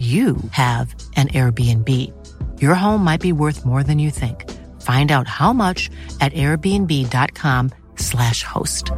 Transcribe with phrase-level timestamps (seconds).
[0.00, 1.88] you have an Airbnb.
[2.62, 4.48] Your home might be worth more than you think.
[4.80, 8.92] Find out how much at airbnb.com/slash host.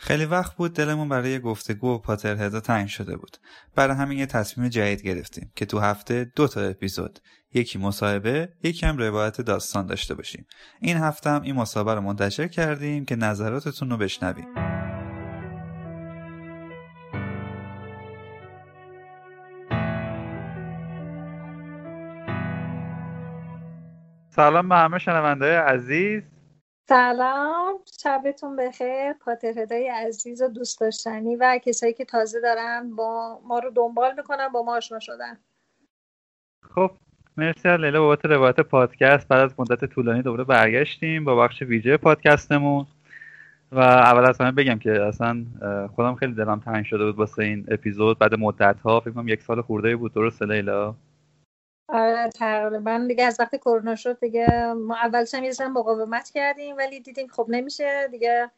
[0.00, 3.36] خیلی وقت بود دلمون برای گفتگو و پاترهدا تنگ شده بود
[3.74, 7.18] برای همین یه تصمیم جدید گرفتیم که تو هفته دو تا اپیزود
[7.54, 10.46] یکی مصاحبه یکی هم روایت داستان داشته باشیم
[10.80, 14.77] این هفته هم این مصاحبه رو منتشر کردیم که نظراتتون رو بشنویم
[24.38, 26.22] سلام به همه شنونده عزیز.
[26.88, 33.58] سلام شبتون بخیر پاترهدای عزیز و دوست داشتنی و کسایی که تازه دارن با ما
[33.58, 35.38] رو دنبال می‌کنن با ما آشنا شدن.
[36.74, 36.90] خب
[37.36, 39.28] مرسی از لیلا بابت روایت پادکست.
[39.28, 42.86] بعد از مدت طولانی دوباره برگشتیم با بخش ویژه پادکستمون.
[43.72, 45.44] و اول از همه بگم که اصلا
[45.94, 48.18] خودم خیلی دلم تنگ شده بود واسه این اپیزود.
[48.18, 50.12] بعد مدت ها فکر کنم یک سال خورده بود.
[50.12, 50.94] درسته لیلا؟
[51.88, 53.04] آره تقریبا.
[53.08, 57.46] دیگه از وقتی کرونا شد دیگه ما اولش هم یه مقاومت کردیم ولی دیدیم خب
[57.48, 58.50] نمیشه دیگه.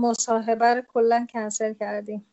[0.00, 2.26] مصاحبه رو کلا کنسل کردیم.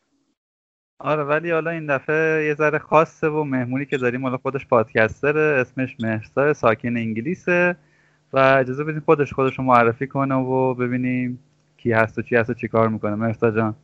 [0.99, 5.41] آره ولی حالا این دفعه یه ذره خاصه و مهمونی که داریم حالا خودش پادکستره
[5.41, 7.75] اسمش مهرسا ساکن انگلیسه
[8.33, 11.43] و اجازه بدین خودش خودش رو معرفی کنه و ببینیم
[11.77, 13.15] کی هست و چی هست و چی کار می‌کنه.
[13.15, 13.75] مهرسا جان.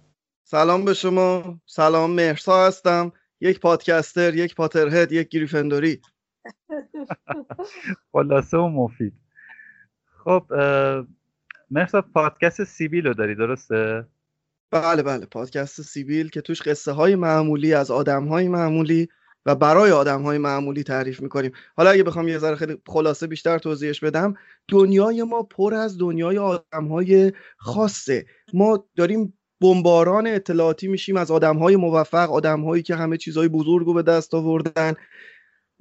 [0.44, 1.59] سلام به شما.
[1.66, 3.12] سلام مهرسا هستم.
[3.42, 6.02] یک پادکستر یک پاترهد یک گریفندوری.
[8.12, 9.14] خلاصه و مفید.
[10.24, 11.08] خب اه،
[11.72, 14.06] مهرسا پادکست سیبیل رو داری درسته؟
[14.72, 19.08] بله بله پادکست سیبیل که توش قصه های معمولی از آدم های معمولی
[19.46, 21.52] و برای آدم های معمولی تعریف می‌کنیم.
[21.78, 24.34] حالا اگه بخوام یه ذره خیلی خلاصه بیشتر توضیحش بدم
[24.68, 28.25] دنیای ما پر از دنیای آدم های خاصه.
[28.54, 33.86] ما داریم بمباران اطلاعاتی میشیم از آدم های موفق آدم هایی که همه چیزهای بزرگ
[33.86, 34.94] رو به دست آوردن.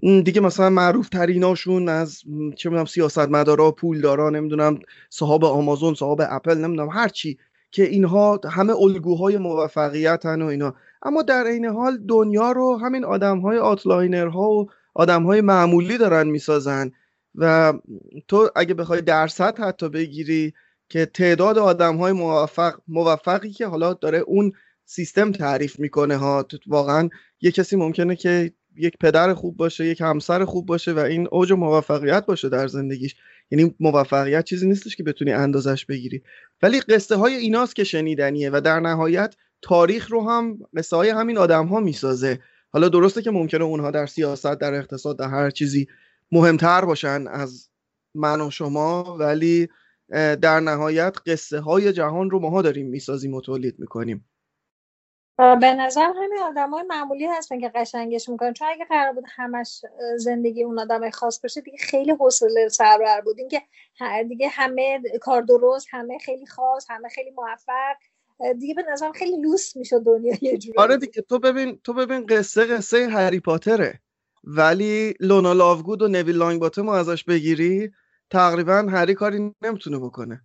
[0.02, 2.22] دیگه مثلا معروف تریناشون از
[2.56, 4.78] چه می‌دونم سیاستمدارا پولدارا نمی‌دونم
[5.10, 7.38] صاحب آمازون صاحب اپل نمی‌دونم هر چی
[7.70, 10.74] که اینها همه الگوهای موفقیتن و اینا.
[11.02, 16.90] اما در عین حال دنیا رو همین آدمهای آتلاینرها و آدمهای معمولی دارن می‌سازن
[17.34, 17.72] و
[18.28, 20.54] تو اگه بخوای درصد حتی بگیری
[20.88, 24.52] که تعداد آدمهای موفق موفقی که حالا داره اون
[24.84, 27.08] سیستم تعریف می‌کنه ها واقعا
[27.40, 31.52] یه کسی ممکنه که یک پدر خوب باشه یک همسر خوب باشه و این اوج
[31.52, 33.16] موفقیت باشه در زندگیش.
[33.50, 36.22] یعنی موفقیت چیزی نیستش که بتونی اندازش بگیری.
[36.62, 41.38] ولی قصه های ایناست که شنیدنیه و در نهایت تاریخ رو هم قصه های همین
[41.38, 42.38] آدم ها می‌سازه.
[42.70, 45.88] حالا درسته که ممکنه اونها در سیاست در اقتصاد در هر چیزی
[46.32, 47.68] مهمتر باشن از
[48.14, 49.68] من و شما ولی
[50.42, 54.24] در نهایت قصه های جهان رو ماها داریم می‌سازیم و تولید می‌کنیم.
[55.38, 58.52] به نظر همین آدم های معمولی هستن که قشنگش می‌کنن.
[58.52, 59.80] چون اگه قرار بود همش
[60.16, 63.38] زندگی اون آدم خاص باشه دیگه خیلی حوصله سربر بود.
[63.38, 63.62] اینکه
[64.28, 67.96] دیگه همه کار درست همه خیلی خاص همه خیلی موفق.
[68.58, 72.26] دیگه به نظرم خیلی لوس میشه دنیا یه جورایی آره دیگه تو ببین تو ببین
[72.26, 74.00] قصه قصه هری پاتره.
[74.44, 77.92] ولی لونا لاوگود و نویل لانگ باتم ازش بگیری
[78.30, 80.40] تقریبا هری کاری نمی‌تونه بکنه.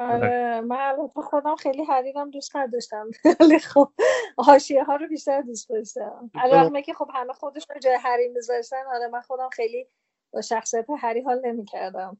[0.00, 3.10] آره من البته خودم خیلی حریرم دوست نداشتم.
[3.40, 3.92] ولی خب
[4.38, 6.30] حاشیه ها رو بیشتر دوست داشتم.
[6.34, 9.86] علاوه که خب همه خودشون جای هری میذاشتن آره من خودم خیلی
[10.32, 12.18] با شخصیت هری حال نمی‌کردم.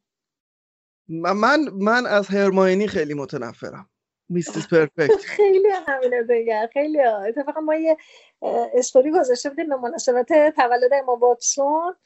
[1.09, 3.91] من من از هرماینی خیلی متنفرم.
[4.29, 5.17] میستیس پرفکت.
[5.37, 7.97] خیلی همینه دیگه خیلی اتفاقا ما یه
[8.75, 10.27] استوری گذاشته بودیم به مناسبت
[10.57, 11.97] تولد اما واکسون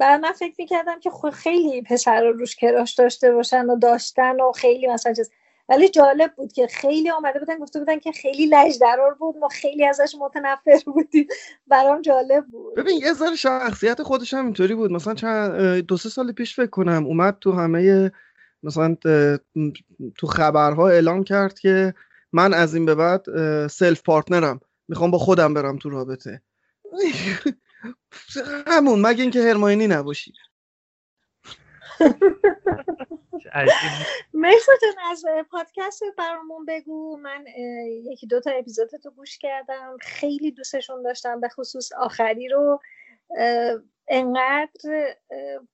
[0.00, 4.52] بعد من فکر می‌کردم که خیلی پسر رو روش کراش داشته باشن و داشتن و
[4.52, 5.30] خیلی مثلا چیز.
[5.68, 9.48] ولی جالب بود که خیلی آمده بودن گفته بودن که خیلی لج درار بود ما
[9.48, 11.26] خیلی ازش متنفر بودیم.
[11.66, 12.76] برام جالب بود.
[12.76, 14.92] ببین یه ذره شخصیت خودش هم اینطوری بود.
[14.92, 18.10] مثلا چند دو سه سال پیش فکر کنم اومد تو همه
[18.62, 18.96] مثلا
[20.18, 21.94] تو خبرها اعلام کرد که
[22.32, 23.24] من از این به بعد
[23.66, 24.60] self-partnered ام.
[24.88, 26.42] می‌خوام با خودم برم تو رابطه.
[28.66, 30.32] همون مگه اینکه هرماینی نباشی.
[34.34, 37.16] مرسا جان از پادکست برامون بگو.
[37.16, 37.44] من
[38.04, 39.96] یکی دو تا اپیزودتو گوش کردم.
[40.00, 42.80] خیلی دوستشون داشتم به خصوص آخری رو.
[44.08, 44.70] انقدر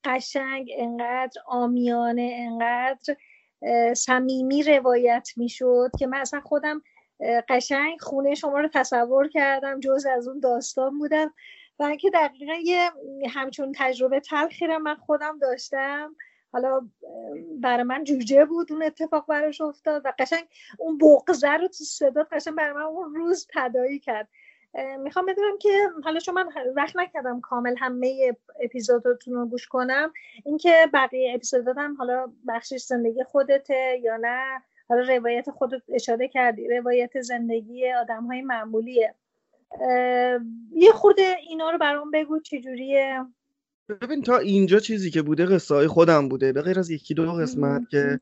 [0.05, 3.17] قشنگ انقدر آمیانه انقدر
[3.95, 6.83] صمیمی روایت می‌شد که من اصلا خودم
[7.49, 11.35] قشنگ خونه شما رو تصور کردم جز از اون داستان بودم.
[11.79, 12.91] و اینکه دقیقا یه
[13.31, 16.17] همچون تجربه تلخی رو من خودم داشتم.
[16.53, 16.81] حالا
[17.61, 20.45] برای من جوجه بود اون اتفاق براش افتاد و قشنگ
[20.79, 24.29] اون بغزه رو تو صدا قشنگ برای من اون روز تدایی کرد.
[24.99, 30.13] می‌خوام بدونم که حالا چون من وقت نکردم کامل همه اپیزوداتون رو گوش کنم
[30.45, 37.21] اینکه بقیه اپیزوداتم حالا بخشش زندگی خودته یا نه؟ حالا روایت خودت اشاره کردی روایت
[37.21, 39.15] زندگی آدم های معمولیه.
[40.73, 41.17] یه خود
[41.49, 43.25] اینا رو برام بگو چجوریه.
[44.03, 46.53] ببین تا اینجا چیزی که بوده قصه خودم بوده.
[46.53, 48.21] به غیر از یکی دو قسمت که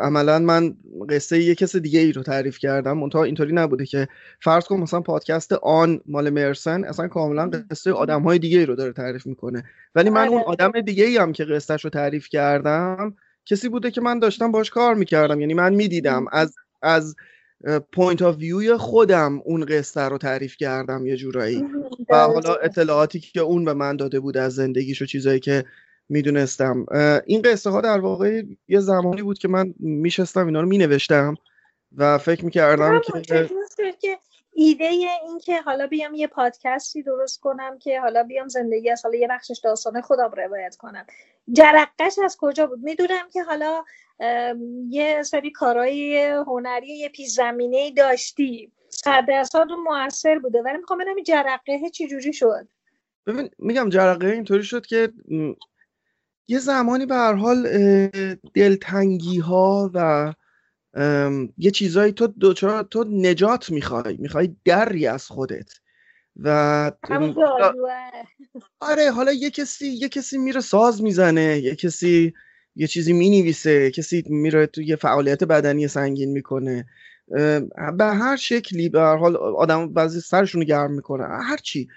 [0.00, 0.76] عملا من
[1.08, 2.98] قصه یه کس دیگه ای رو تعریف کردم.
[2.98, 4.08] منتها اینطوری نبوده که
[4.40, 8.74] فرض کن مثلا پادکست آن مال مرسن اصلا کاملا قصه آدم های دیگه ای رو
[8.74, 9.64] داره تعریف می‌کنه.
[9.94, 10.46] ولی من اون آره.
[10.46, 13.16] آدم دیگه ای هم که قصهش رو تعریف کردم
[13.46, 15.40] کسی بوده که من داشتم باش کار می‌کردم.
[15.40, 17.16] یعنی من می‌دیدم از از
[17.92, 21.64] point of view ی خودم اون قصه رو تعریف کردم یه جورایی.
[22.10, 25.64] و حالا اطلاعاتی که اون به من داده بود از زندگیش و چیزایی که
[26.08, 26.86] می‌دونستم.
[27.26, 31.34] این قصه ها در واقع یه زمانی بود که من میشستم اینا رو مینوشتم
[31.96, 34.18] و فکر می‌کردم که
[34.58, 39.18] ایده این که حالا بیام یه پادکستی درست کنم که حالا بیام زندگی از حالا
[39.18, 41.06] یه بخشش داستانه خودم روایت کنم.
[41.52, 43.84] جرقش از کجا بود؟ می‌دونم که حالا
[44.88, 49.26] یه سری کارهای هنری یه پیش زمینه داشتی صد
[49.84, 50.62] موثر بوده.
[50.62, 52.68] ولی می‌خوام ببینم جرقه چی جوری شد؟
[53.26, 55.12] ببین میگم جرقه اینطوری شد که
[56.48, 57.68] یه زمانی به هر حال
[58.54, 60.32] دلتنگی ها و
[61.58, 65.70] یه چیزایی تو دوچار تو نجات می‌خوای می‌خوای دری از خودت.
[66.36, 66.92] و
[68.80, 72.34] آره حالا یه کسی یه کسی میره ساز می‌زنه یه کسی
[72.76, 76.86] یه چیزی می‌نویسه کسی میره تو یه فعالیت بدنی سنگین می‌کنه.
[77.98, 81.24] به هر شکلی به هر حال آدم بعضی سرشون رو گرم می‌کنه.
[81.24, 81.88] هر چی.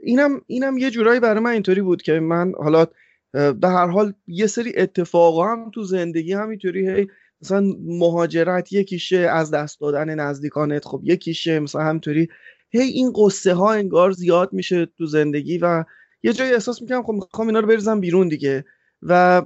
[0.00, 2.86] اینم اینم یه جورایی برای من اینطوری بود که من حالا
[3.32, 7.08] به هر حال یه سری اتفاقا هم تو زندگی همینطوری هی
[7.42, 12.28] مثلا مهاجرت یکیشه از دست دادن نزدیکانت خب یکیشه مثلا همینطوری.
[12.70, 15.84] هی این قصه ها انگار زیاد میشه تو زندگی و
[16.22, 18.64] یه جایی احساس می‌کنم خب می‌خوام اینا رو بریزم بیرون دیگه.
[19.02, 19.42] و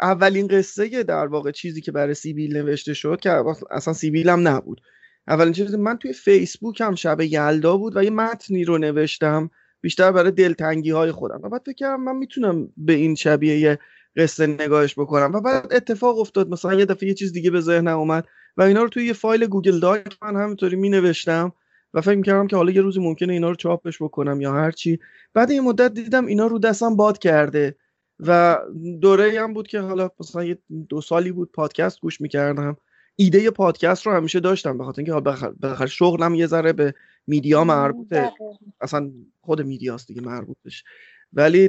[0.00, 4.80] اولین قصه در واقع چیزی که برای سیبیل نوشته شد که اصلا سیبیل هم نبود.
[5.28, 10.12] اولین چیزی من توی فیسبوک هم شب یلدا بود و یه متنی رو نوشتم بیشتر
[10.12, 11.40] برای دلتنگی های خودم.
[11.42, 13.78] و بعد فکر کردم من می‌تونم به این شبیه یه
[14.18, 15.32] قصه نگاهش بکنم.
[15.34, 16.48] و بعد اتفاق افتاد.
[16.48, 19.46] مثلا یه دفعه یه چیز دیگه به ذهنم اومد و اینا رو توی یه فایل
[19.46, 21.52] Google Doc من همینطوری می نوشتم
[21.94, 24.98] و فکر می‌کردم که حالا یه روزی ممکنه اینا رو چاپش بکنم یا هر چی.
[25.34, 27.76] بعد این مدت دیدم اینا رو دستم باد کرده
[28.20, 28.58] و
[29.00, 30.58] دوره هم بود که حالا مثلا یه
[30.88, 32.76] دو سالی بود پادکست گوش می‌کردم.
[33.16, 34.78] ایده پادکست رو همیشه داشتم.
[34.78, 36.94] به خاطر اینکه بالاخره شغلم یه ذره به
[37.26, 38.32] میدیا مربوطه.
[38.80, 39.10] اصلا
[39.40, 40.84] خود میدیاست دیگه مربوطش.
[41.32, 41.68] ولی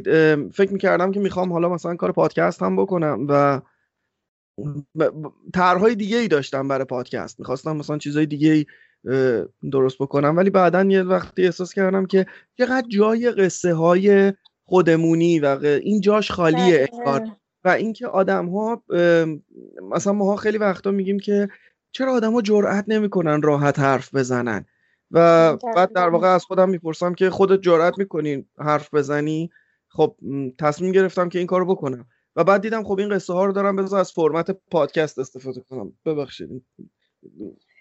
[0.53, 3.61] فکر می‌کردم که می‌خوام حالا مثلا کار پادکست هم بکنم و
[5.53, 7.39] طرحهای دیگه ای داشتم برای پادکست.
[7.39, 8.65] می‌خواستم مثلا چیزهای دیگه ای
[9.71, 10.37] درست بکنم.
[10.37, 12.25] ولی بعدا یه وقتی احساس کردم که
[12.57, 14.33] چقدر جای قصه های
[14.65, 17.27] خودمونی و این جاش خالیه انگار.
[17.63, 18.83] و اینکه آدم ها
[19.91, 21.49] مثلا ما خیلی وقتا میگیم که
[21.91, 24.65] چرا آدم ها جرأت نمی‌کنن راحت حرف بزنن؟
[25.11, 29.49] و بعد در واقع از خودم می‌پرسم که خودت جرأت می‌کنی حرف بزنی؟
[29.87, 30.15] خب
[30.59, 32.05] تصمیم گرفتم که این کارو بکنم.
[32.35, 35.93] و بعد دیدم خب این قصه ها رو دارم بذار از فرمت پادکست استفاده کنم.
[36.05, 36.65] ببخشید.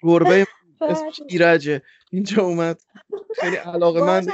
[0.02, 0.46] گربه
[0.80, 1.82] اسمش ایرجه
[2.12, 2.82] اینجا اومد.
[3.40, 4.26] خیلی علاقه من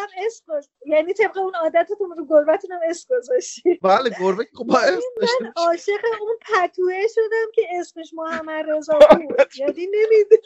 [0.87, 3.75] یعنی طبق اون عادتتون رو گربتون هم اسم گذاشتی.
[3.83, 8.99] بله گربه خب با اسم من عاشق اون پتوه شدم که اسمش محمد رضا
[9.29, 9.47] بود.
[9.59, 10.37] یعنی نمیده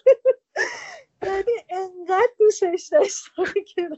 [1.22, 3.44] یعنی انقدر دوستش داشتم
[3.74, 3.88] که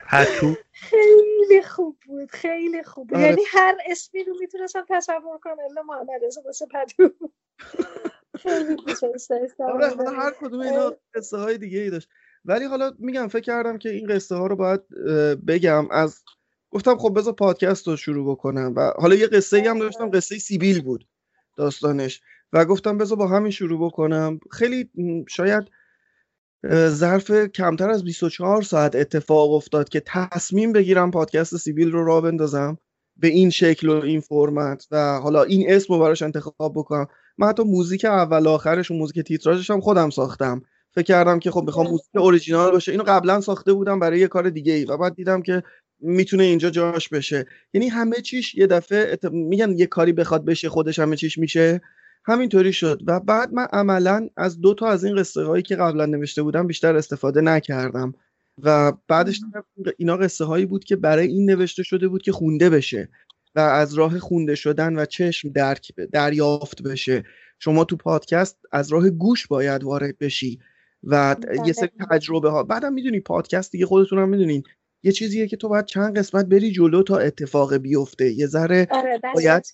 [0.00, 3.18] پتو؟ خیلی خوب بود خیلی خوب بود.
[3.18, 7.10] یعنی هر اسمی رو می‌تونستم تصور کنم الا محمد رضا واسه پتو.
[8.38, 9.64] خیلی دوستش داشتم.
[9.64, 12.08] آره هر کدوم اینا قصه های دیگه ای داشت.
[12.44, 14.88] ولی حالا میگم فکر کردم که این قصه ها رو باید
[15.46, 15.90] بگم.
[15.90, 16.22] از
[16.70, 20.38] گفتم خب بذار پادکست رو شروع بکنم و حالا یه قصه ای هم داشتم قصه
[20.38, 21.08] سیبیل بود
[21.56, 22.22] داستانش.
[22.52, 24.40] و گفتم بذار با همین شروع بکنم.
[24.50, 24.90] خیلی
[25.28, 25.64] شاید
[26.88, 32.78] ظرف کمتر از 24 ساعت اتفاق افتاد که تصمیم بگیرم پادکست سیبیل رو را بندازم
[33.16, 37.06] به این شکل و این فرمت و حالا این اسم رو براش انتخاب بکنم.
[37.38, 40.62] من حتی موزیک اول آخرش و موزیک تیتراژش هم خودم ساختم.
[40.94, 42.92] فکر کردم که خب می‌خوام موزیک اوریجینال باشه.
[42.92, 45.62] اینو قبلا ساخته بودم برای یه کار دیگه ای و بعد دیدم که
[46.00, 47.46] می‌تونه اینجا جاش بشه.
[47.74, 49.24] یعنی همه چیش یه دفعه ات...
[49.24, 51.80] میگن یه کاری بخواد بشه خودش همه چیش میشه.
[52.28, 56.06] همینطوری شد و بعد من عملا از دو تا از این قصه هایی که قبلا
[56.06, 58.14] نوشته بودم بیشتر استفاده نکردم.
[58.62, 59.40] و بعدش
[59.98, 63.08] اینا قصه هایی بود که برای این نوشته شده بود که خونده بشه
[63.54, 67.24] و از راه خونده شدن و چشم درک دریافت بشه.
[67.58, 70.58] شما تو پادکست از راه گوش باید وارد بشی
[71.04, 74.62] و یه سری تجربه ها بعدم می‌دونی پادکست دیگه خودتون هم می‌دونین.
[75.02, 78.32] یه چیزیه که تو باید چند قسمت بری جلو تا اتفاق بیفته.
[78.32, 79.64] یه ذره آره باید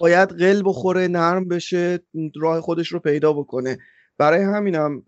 [0.00, 1.98] باید قل بخوره نرم بشه
[2.36, 3.78] راه خودش رو پیدا بکنه.
[4.18, 5.02] برای همینم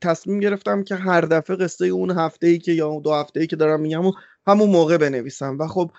[0.00, 3.56] تصمیم گرفتم که هر دفعه قصه اون هفته ای که یا دو هفته ای که
[3.56, 4.12] دارم میگم و
[4.46, 5.58] همون موقع بنویسم.
[5.58, 5.90] و خب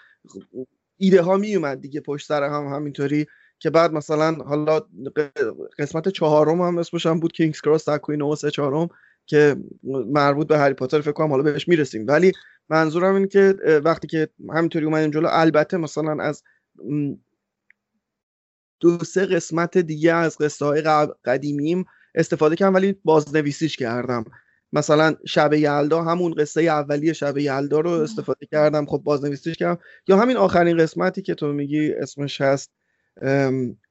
[0.97, 3.25] ایده ها می اومد دیگه پشت سر هم همینطوری
[3.59, 4.81] که بعد مثلا حالا
[5.79, 8.87] قسمت چهارم هم اسمش هم بود کینگز کراس تکوین و سه چهارم
[9.25, 9.55] که
[10.11, 12.05] مربوط به هری پاتر فکر کنم حالا بهش می‌رسیم.
[12.07, 12.31] ولی
[12.69, 16.43] منظورم این که وقتی که همینطوری اومدیم جلو البته مثلا از
[18.79, 20.81] دو سه قسمت دیگه از قصه های
[21.25, 24.25] قدیمیم استفاده کردم ولی بازنویسیش کردم.
[24.74, 29.81] مثلا شب یلدا همون قصه اولیه شب یلدا رو استفاده کردم خب بازنویسیش کردم.
[30.07, 32.72] یا همین آخرین قسمتی که تو میگی اسمش هست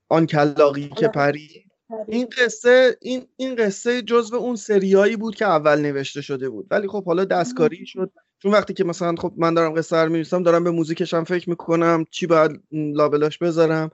[0.08, 1.64] آن کلاقی که پری.
[2.08, 6.66] این قصه این این قصه جزو اون سریایی بود که اول نوشته شده بود.
[6.70, 8.12] ولی خب حالا دستکاری شد.
[8.44, 11.50] چون وقتی که مثلا خب من دارم قصه رو می‌نویسم دارم به موزیکش هم فکر
[11.50, 13.90] می‌کنم چی باید لابلاش بذارم.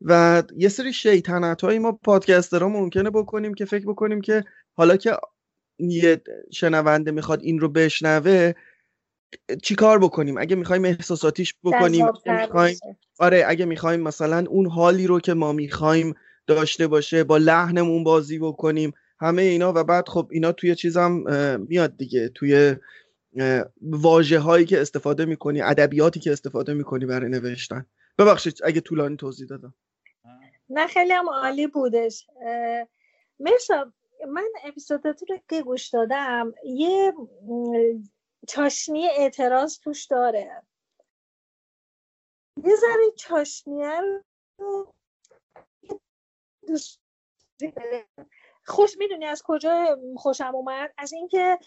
[0.00, 5.16] و یه سری شیطنت هایی ما پادکسترها ممکنه بکنیم که فکر بکنیم که حالا که
[5.78, 6.22] یه
[6.52, 8.52] شنونده می‌خواد این رو بشنوه
[9.62, 12.76] چیکار بکنیم؟ اگه می‌خوایم احساساتیش بکنیم می‌خوایم
[13.18, 16.14] آره اگه می‌خوایم مثلا اون حالی رو که ما می‌خوایم
[16.46, 21.24] داشته باشه با لحنمون بازی بکنیم همه اینا و بعد خب اینا توی چیزم
[21.68, 22.76] میاد دیگه توی
[23.82, 27.86] واجه هایی که استفاده می‌کنی ادبیاتی که استفاده می‌کنی برای نوشتن.
[28.18, 29.74] ببخشید اگه طولانی توضیح دادم.
[30.68, 32.26] نه خیلی هم عالی بودش.
[33.40, 33.92] مرسا
[34.28, 37.12] من اپیزوداتو رو که گوش دادم یه
[38.48, 40.62] چاشنی اعتراض توش داره.
[42.64, 44.00] یه ذره چاشنیه
[44.58, 44.94] رو
[46.68, 47.00] دوست
[48.66, 51.58] خوش می‌دونی از کجا خوشم اومد؟ از اینکه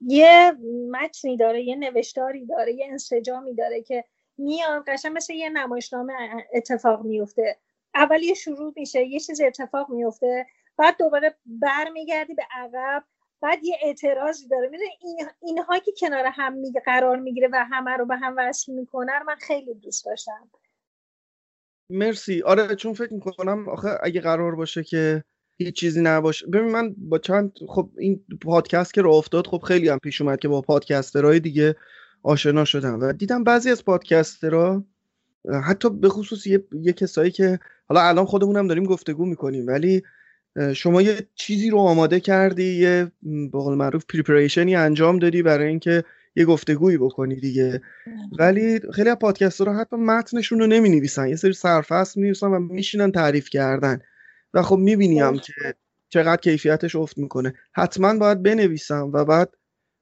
[0.00, 0.52] یه
[0.90, 4.04] متنی داره یه نوشتاری داره یه انسجامی داره که
[4.38, 6.12] میاد قشنگ مثل یه نمایشنامه
[6.54, 7.58] اتفاق میفته.
[7.94, 13.04] اول یه شروع میشه یه چیز اتفاق میفته بعد دوباره برمیگردی به عقب
[13.40, 14.68] بعد یه اعتراضی داره.
[14.68, 18.72] می‌دونی این اینها که کنار هم میگه قرار می‌گیره و همه رو به هم وصل
[18.72, 20.50] می‌کنه من خیلی دوست داشتم.
[21.90, 22.42] مرسی.
[22.42, 25.24] آره چون فکر می‌کنم آخه اگه قرار باشه که
[25.58, 26.46] هیچ چیزی نباشه.
[26.46, 30.38] ببین من با چند خب این پادکست که رو افتاد خب خیلی هم پیش اومد
[30.38, 31.76] که با پادکسترهای دیگه
[32.22, 34.84] آشنا شدم و دیدم بعضی از پادکسترها
[35.64, 40.02] حتی به خصوص یه, یه کسایی که حالا الان خودمونم داریم گفتگو می‌کنیم ولی
[40.74, 46.04] شما یه چیزی رو آماده کردی یه به قول معروف پریپریشنی انجام دادی برای اینکه
[46.36, 47.82] یه گفتگویی بکنی دیگه.
[48.38, 52.58] ولی خیلی از پادکست رو حتی متنشون رو نمی نویسن یه سری سرفصل می و
[52.58, 54.00] میشینن تعریف کردن.
[54.54, 55.74] و خب می‌بینیم که
[56.08, 57.54] چقدر کیفیتش افت می‌کنه.
[57.72, 59.54] حتما باید بنویسم و بعد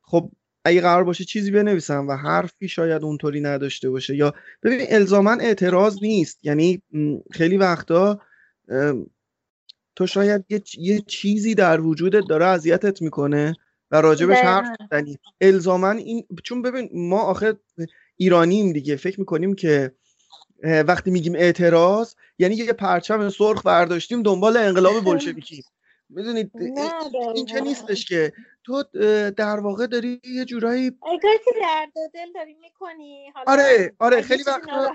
[0.03, 0.31] خب
[0.65, 4.17] اگه قرار باشه چیزی بنویسم و حرفی شاید اونطوری نداشته باشه.
[4.17, 6.45] یا ببین الزاما اعتراض نیست.
[6.45, 6.83] یعنی
[7.31, 8.21] خیلی وقتا
[9.97, 13.55] تو شاید یه, یه چیزی در وجودت داره اذیتت می‌کنه
[13.91, 17.55] و راجبش حرف زنی الزاما این چون ببین ما آخه
[18.17, 18.97] ایرانیم دیگه.
[18.97, 19.93] فکر می‌کنیم که
[20.63, 25.65] وقتی میگیم اعتراض یعنی یه پرچم سرخ برداشتیم دنبال انقلاب بلشویکی
[26.09, 26.51] می‌دونید
[27.35, 28.33] اینجا نیستش که.
[28.65, 28.85] تو
[29.37, 33.33] در واقع داری یه جورایی اگر که درد دل داری می‌کنی.
[33.47, 34.95] آره آره خیلی وقتا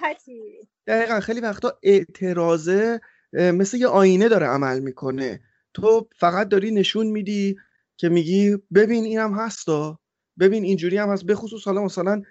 [0.87, 3.01] دقیقا خیلی وقتا اعتراضه
[3.33, 5.39] مثل یه آینه داره عمل می‌کنه.
[5.73, 7.57] تو فقط داری نشون میدی
[7.97, 9.99] که میگی ببین اینم هستا
[10.39, 11.25] ببین اینجوری هم هست.
[11.25, 12.21] بخصوص حالا مثلا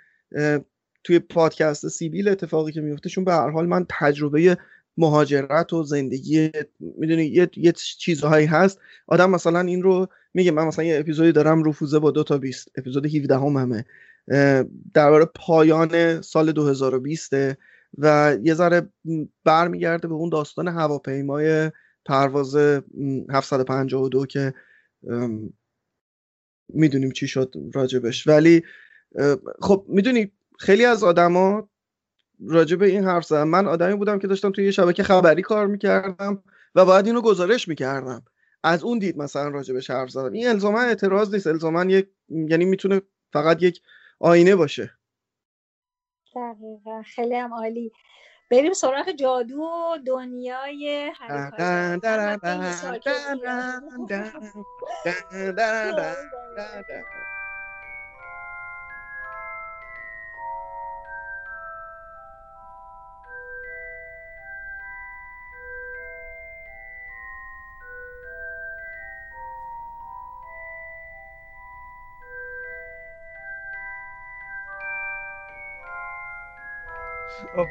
[1.05, 4.59] توی پادکست سیبیل اتفاقی که میفته چون به هر حال من تجربه
[4.97, 8.81] مهاجرت و زندگی می‌دونی یه, یه چیزهایی هست.
[9.07, 12.69] آدم مثلا این رو میگه من مثلا یه اپیزودی دارم رفوزه با دو تا بیست
[12.77, 13.85] اپیزود 17 هم همه
[14.95, 17.33] درباره پایان سال 2020
[17.99, 18.89] و یه ذره
[19.45, 21.71] برمیگرده به اون داستان هواپیمای
[22.07, 22.57] پرواز
[23.31, 24.55] 752 که
[26.69, 28.27] می‌دونیم چی شد راجبش.
[28.27, 28.63] ولی
[29.61, 31.69] خب می‌دونی خیلی از آدما
[32.49, 35.67] راجع به این حرف زدم من آدمی بودم که داشتم توی یه شبکه خبری کار
[35.67, 36.43] می‌کردم
[36.75, 38.25] و باید اینو گزارش می‌کردم.
[38.63, 40.33] از اون دید مثلا راجع به حرف زدم.
[40.33, 41.47] این الزاما اعتراض نیست.
[41.47, 43.03] الزاما یک یعنی می‌تونه
[43.33, 43.83] فقط یک
[44.19, 44.91] آینه باشه.
[46.37, 47.03] دقیقا.
[47.03, 47.93] خیلی هم عالی.
[48.51, 51.51] بریم سراغ جادو و دنیای خب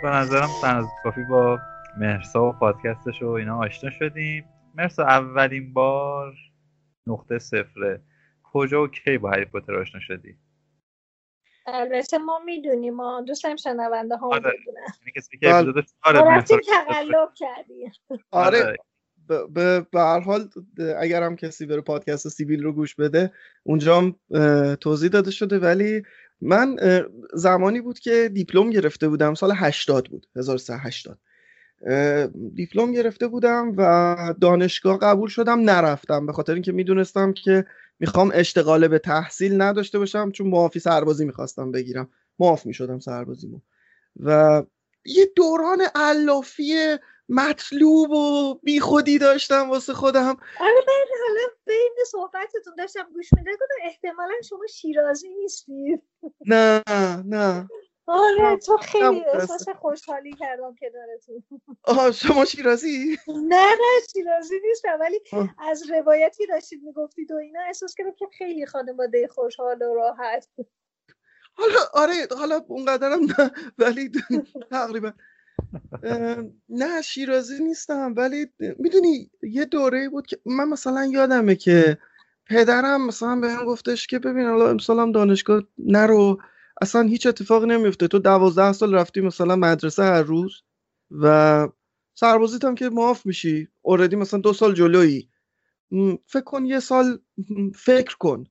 [0.02, 1.60] به نظرم تنز کافی با
[1.98, 4.46] مرسا و پادکستش و اینا آشنا شدیم.
[4.76, 6.34] مرسا اولین بار
[7.08, 8.02] نقطه صفره.
[8.44, 10.38] کجا و کی با هری پاتر آشنا شدی؟
[11.66, 14.40] البته ما می‌دونیم ما دوست داریم شنونده ها آره.
[14.40, 16.42] بدونن یعنی کسی که اپیزود آره.
[16.42, 17.92] تقلب کردیم.
[18.32, 18.76] آره.
[19.54, 20.50] به هر حال
[20.98, 23.32] اگر هم کسی بره پادکست سیبیل رو گوش بده
[23.64, 24.16] اونجا هم
[24.76, 26.04] توضیح داده شده ولی
[26.42, 26.76] من
[27.34, 31.18] زمانی بود که دیپلم گرفته بودم سال 80 بود 1380
[32.56, 36.26] دیپلم گرفته بودم و دانشگاه قبول شدم نرفتم.
[36.26, 37.66] به خاطر اینکه می‌دونستم که
[38.00, 42.10] می‌خوام اشتغال به تحصیل نداشته باشم چون معافی سربازی می‌خواستم بگیرم.
[42.40, 43.60] معاف می‌شدم سربازیمو.
[44.24, 44.64] و
[45.06, 46.74] یه دوران علافی
[47.30, 50.38] مطلوب و بیخودی داشتم واسه خودم.
[50.60, 56.02] آره من حالا بین صحبتتون داشتم گوش میده گفتم احتمالا شما شیرازی نیستی
[56.46, 56.84] نه
[57.26, 57.70] نه.
[58.08, 61.44] آره تو خیلی احساس خوشحالی کردم کنارتون.
[61.84, 64.98] آها شما شیرازی؟ نه نه شیرازی نیستم.
[65.00, 65.22] ولی
[65.58, 70.48] از روایتی داشتید می‌گفتید و اینا احساس کردم که خیلی خانواده خوشحال و راحت.
[71.54, 74.12] حالا آره حالا اونقدرم نه ولی
[74.72, 75.14] تقریبا.
[76.70, 78.48] نه شیرازی نیستم ولی
[78.80, 81.98] می‌دونی یه دوره بود که من مثلا یادمه که
[82.46, 86.42] پدرم مثلا به هم گفتش که ببین حالا امسالم دانشگاه نرو
[86.82, 90.64] اصلا هیچ اتفاقی نمیفته تو دوازده سال رفتی مثلا مدرسه هر روز
[91.12, 91.68] و
[92.16, 93.68] سربازیت هم که معاف میشی.
[93.82, 95.30] اوردی مثلا دو سال جلویی.
[96.28, 97.20] فکر کن یه سال
[97.76, 98.44] فکر کن.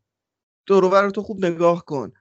[0.69, 2.13] دروبر تو خوب نگاه کن.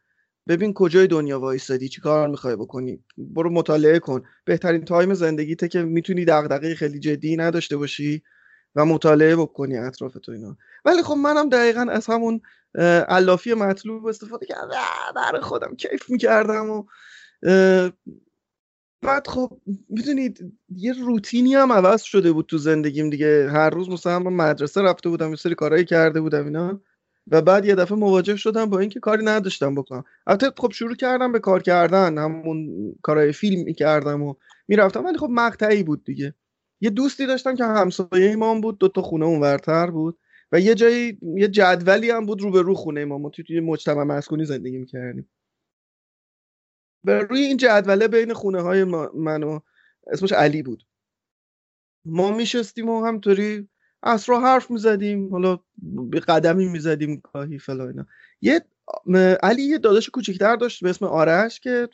[0.47, 4.23] ببین کجای دنیا وایستادی چی کار می‌خوای بکنی؟ برو مطالعه کن.
[4.45, 8.23] بهترین تایم زندگیته که می‌تونی دغدغه خیلی جدی نداشته باشی
[8.75, 10.57] و مطالعه بکنی اطراف تو اینا.
[10.85, 12.41] ولی خب منم دقیقا از همون
[13.09, 14.67] علافی مطلوب استفاده کردم.
[15.15, 16.83] برای خودم کیف می‌کردم و
[19.01, 23.49] بعد خب می‌دونید یه روتینی هم عوض شده بود تو زندگیم دیگه.
[23.49, 26.81] هر روز مثلا مدرسه رفته بودم یه سری کارهایی کرده بودم اینا.
[27.31, 30.03] و بعد یه دفعه مواجه شدم با اینکه کاری نداشتم بکنم.
[30.27, 32.69] البته خب شروع کردم به کار کردن همون
[33.01, 34.33] کارهای فیلم می‌کردم و
[34.67, 36.33] می‌رفتم ولی خب مقطعی بود دیگه.
[36.81, 40.17] یه دوستی داشتم که همسایه ایمان بود دو تا خونه اونورتر بود
[40.51, 44.03] و یه جایی یه جدولی هم بود رو به رو خونه ما ما توی مجتمع
[44.03, 45.29] مسکونی زندگی می‌کردیم.
[47.03, 49.59] به روی این جدوله بین خونه های من و
[50.07, 50.83] اسمش علی بود.
[52.05, 53.69] ما میشستیم و همطوری
[54.03, 58.05] اصرا حرف می‌زدیم حالا به قدمی می‌زدیم گاهی فلا اینا.
[58.41, 58.61] یه
[59.43, 61.89] علی یه داداش کوچیکتر داشت به اسم آرش که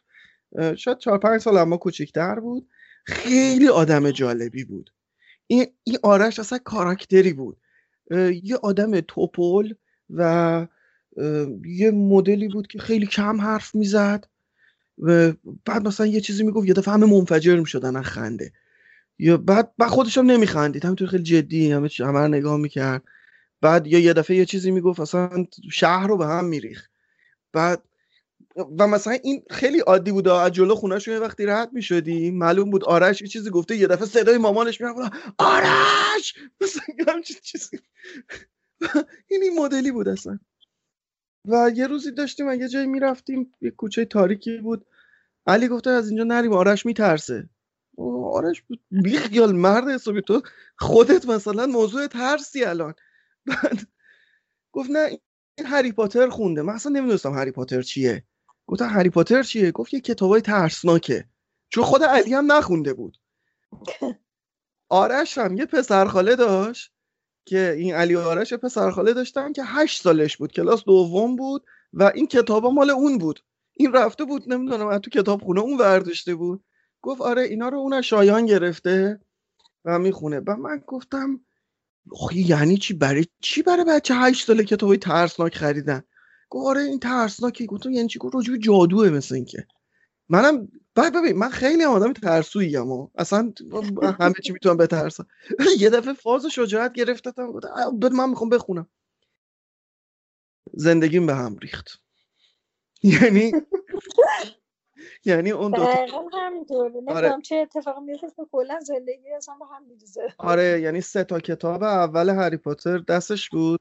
[0.78, 2.68] شاید چهار پنج سال اما کوچیکتر بود.
[3.06, 4.90] خیلی آدم جالبی بود.
[5.48, 7.58] این, این آرش اصلا کاراکتری بود.
[8.44, 9.74] یه آدم توپل
[10.10, 10.68] و
[11.66, 14.26] یه مدلی بود که خیلی کم حرف می‌زد
[14.98, 15.34] و
[15.66, 18.52] بعد مثلا یه چیزی می‌گفت یه دفعه همه منفجر می‌شدن خنده.
[19.20, 20.86] یا بعد بعد خودش هم نمیخندید.
[20.86, 23.04] همینطور خیلی جدی همه همه نگاه می‌کرد.
[23.62, 26.88] بعد یا یه دفعه یه چیزی می‌گفت اصلا شهر رو به هم میریخ
[27.54, 27.84] بعد
[28.80, 30.28] و مثلا این خیلی عادی بود.
[30.28, 34.06] از جلو خونهش یه وقتی رد می‌شدیم معلوم بود آرش یه چیزی گفته یه دفعه
[34.08, 34.96] صدای مامانش میاد
[35.40, 36.36] آرش!
[36.62, 37.80] مثلا چیزی.
[39.32, 40.40] این این مدلی بود اصلا.
[41.48, 44.86] و یه روزی داشتیم یه جایی می‌رفتیم یه کوچه تاریکی بود.
[45.48, 46.54] علی گفته از اینجا نریم.
[46.54, 47.50] آرش میترسه.
[48.34, 50.42] آرش بیخیال مرد حسابی تو.
[50.78, 52.94] خودت مثلا موضوع ترسی الان.
[53.46, 53.88] بعد
[54.72, 55.20] گفت نه
[55.58, 56.62] این هری پاتر خونده.
[56.62, 58.24] من اصلا نمی‌دونستم هری پاتر چیه.
[58.68, 61.26] گفتم هری پاتر چیه؟ گفت یه کتابای ترسناکه.
[61.70, 63.18] چون خود علی هم نخونده بود.
[64.90, 66.94] آرش هم یه پسرخاله داشت
[67.46, 70.52] که این علی آرش پسرخاله داشتن که هشت سالش بود.
[70.52, 73.40] کلاس دوم بود و این کتابا مال اون بود.
[73.74, 76.64] این رفته بود نمی‌دونم تو کتاب خونه اون ورداشته بود.
[77.04, 79.20] گفت آره اینا رو اون شایان گرفته
[79.86, 80.40] و می‌خونه.
[80.40, 81.42] و من گفتم
[82.34, 86.04] یعنی چی؟ برای چی برای بچه هشت ساله کتابای ترسناک خریدن؟
[86.50, 89.68] گفت آره این ترسناکه گفتم یعنی چی؟ گفت راجب جادوه مثل اینکه.
[90.30, 93.54] منم بعد ببین من خیلی آدم ترسویی و اصلا
[94.20, 95.28] همه چی می‌تونم بترسم.
[95.80, 97.34] یه دفعه فاز شجاعت گرفتم
[98.14, 98.88] من می‌خوام بخونم.
[100.74, 102.02] زندگیم به هم ریخت.
[103.04, 103.52] یعنی
[105.26, 106.20] یعنی اون دو تا
[107.08, 107.42] آره.
[107.42, 110.34] چه اتفاقی میفته کلا زندگی اصلا به هم میریزه.
[110.38, 111.84] آره یعنی سه تا کتاب.
[111.84, 113.80] اول هری پاتر دستش بود.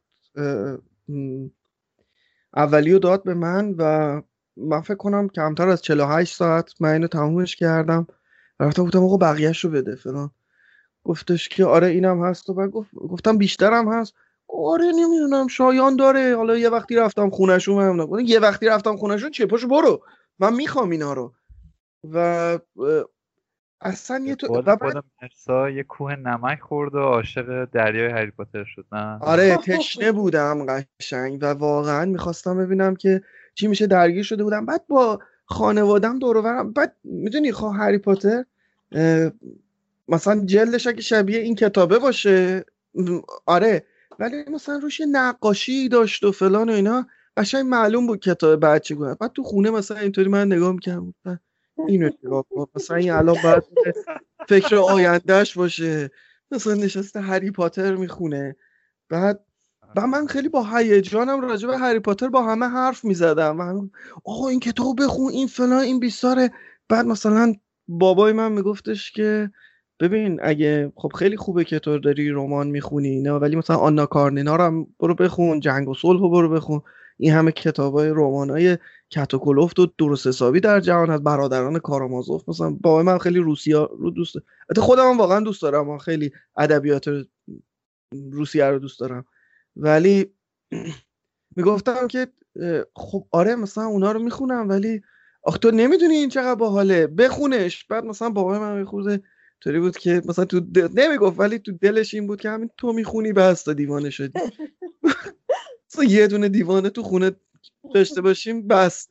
[2.57, 4.23] اولیو داد به من و
[4.57, 8.07] من فکر کنم کمتر از 48 ساعت من اینو تمومش کردم.
[8.61, 10.31] رفتم گفتم آقا بقیهش رو بده فلان.
[11.05, 12.51] گفتش که آره اینم هست.
[12.51, 14.15] و گفت گفتم بیشترم هست.
[14.49, 16.37] آره نمی‌دونم شایان داره.
[16.37, 20.05] حالا یه وقتی رفتم خونشون من یه وقتی رفتم خونشون چه پاشو برو.
[20.43, 21.33] من می‌خوام اینا رو.
[22.13, 22.59] و
[23.81, 24.63] اصلا یه تو
[25.23, 30.67] مرسا یه کوه نمک خورد و عاشق دریای هری پاتر شد نه؟ آره تشنه بودم
[31.01, 33.23] قشنگ و واقعا می‌خواستم ببینم که
[33.55, 34.67] چی میشه درگیر شده بودم.
[34.67, 38.45] بعد با خانوادم دور بعد می‌دونی خواه هری پاتر
[40.09, 42.65] مثلا جلدش اگه شبیه این کتابه باشه
[43.47, 43.87] آره
[44.19, 47.07] ولی مثلا روش نقاشی داشت و فلان و اینا.
[47.37, 51.15] قشنگ معلوم بود کتاب بعد چی بعد تو خونه مثلا اینطوری من نگاه می‌کردم
[51.89, 53.63] اینو نگاه کن مثلا این الان باید
[54.49, 56.11] فکر آیندهش باشه.
[56.51, 58.57] مثلا نشسته هری پاتر می‌خونه.
[59.09, 59.41] بعد
[59.97, 63.89] و من خیلی با هیجانم راجع به هری پاتر با همه حرف می‌زدم و
[64.25, 66.51] آقا این کتاب بخون این فلان این بیستاره.
[66.89, 67.55] بعد مثلا
[67.89, 69.51] بابای من میگفتش که
[70.01, 74.57] ببین اگه خب خیلی خوبه که تو داری رمان می‌خونی نه؟ ولی مثلا آنا کارنینا
[74.57, 76.83] رو برو بخون جنگ و صلح رو برو بخون.
[77.23, 78.79] این همه کتاب های رمان های
[79.11, 84.11] کت و درست حسابی در جهان از برادران کارامازوف مثلا بابای من خیلی روسیه رو
[84.11, 84.47] دوست دارم.
[84.77, 85.99] خودم واقعا دوست دارم.
[85.99, 87.05] خیلی ادبیات
[88.33, 89.25] روسیه رو دوست دارم.
[89.77, 90.33] ولی
[91.57, 92.27] می‌گفتم که
[92.97, 95.03] خب آره مثلا اونا رو می‌خونم ولی
[95.43, 97.07] آخ تو نمی‌دونی این چقدر باحاله.
[97.07, 97.85] بخونش.
[97.85, 99.23] بعد مثلا بابای من میخورده
[99.61, 100.89] طوری بود که مثلا تو دل...
[100.95, 104.41] نمی‌گفت ولی تو دلش این بود که همین تو می‌خونی بس تا دیوانه شدی.
[105.93, 107.33] مثلا یه دونه دیوانه تو خونه
[107.95, 109.09] داشته باشیم بس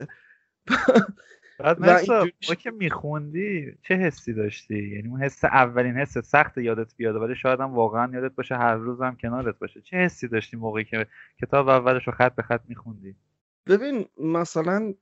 [1.60, 6.96] بعد مثلا ما که میخوندی چه حسی داشتی؟ یعنی اون حس اولین حس سخت یادت
[6.98, 9.82] بیاد ولی شاید هم واقعا یادت باشه هر روزم کنارت باشه.
[9.82, 11.08] چه حسی داشتی موقعی که
[11.42, 13.16] کتاب اولش رو خط به خط میخوندی؟
[13.68, 14.94] ببین مثلا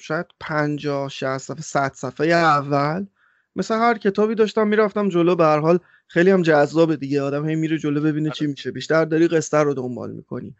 [0.00, 3.06] شاید 50 60 صفحه 100 صفحه اول.
[3.56, 5.36] مثلا هر کتابی داشتم می‌رفتم جلو.
[5.36, 7.22] به هر حال خیلی هم جذابه دیگه.
[7.22, 8.50] آدم هی میره جلو ببینه چی آره.
[8.50, 8.70] میشه.
[8.70, 10.54] بیشتر داری قصه رو دنبال می‌کنی.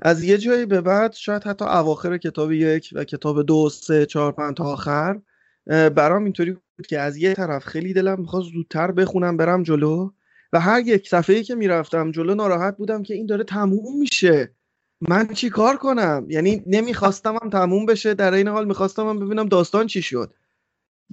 [0.00, 4.32] از یه جایی به بعد شاید حتی اواخر کتاب یک و کتاب دو سه چهار
[4.32, 5.20] پنج تا آخر
[5.66, 10.10] برام اینطوری بود که از یه طرف خیلی دلم می‌خواست زودتر بخونم برم جلو
[10.52, 14.54] و هر یک صفحه که می‌رفتم جلو ناراحت بودم که این داره تموم میشه.
[15.00, 19.48] من چی کار کنم؟ یعنی نمی‌خواستم هم تموم بشه در این حال می‌خواستم هم ببینم
[19.48, 20.34] داستان چی شد.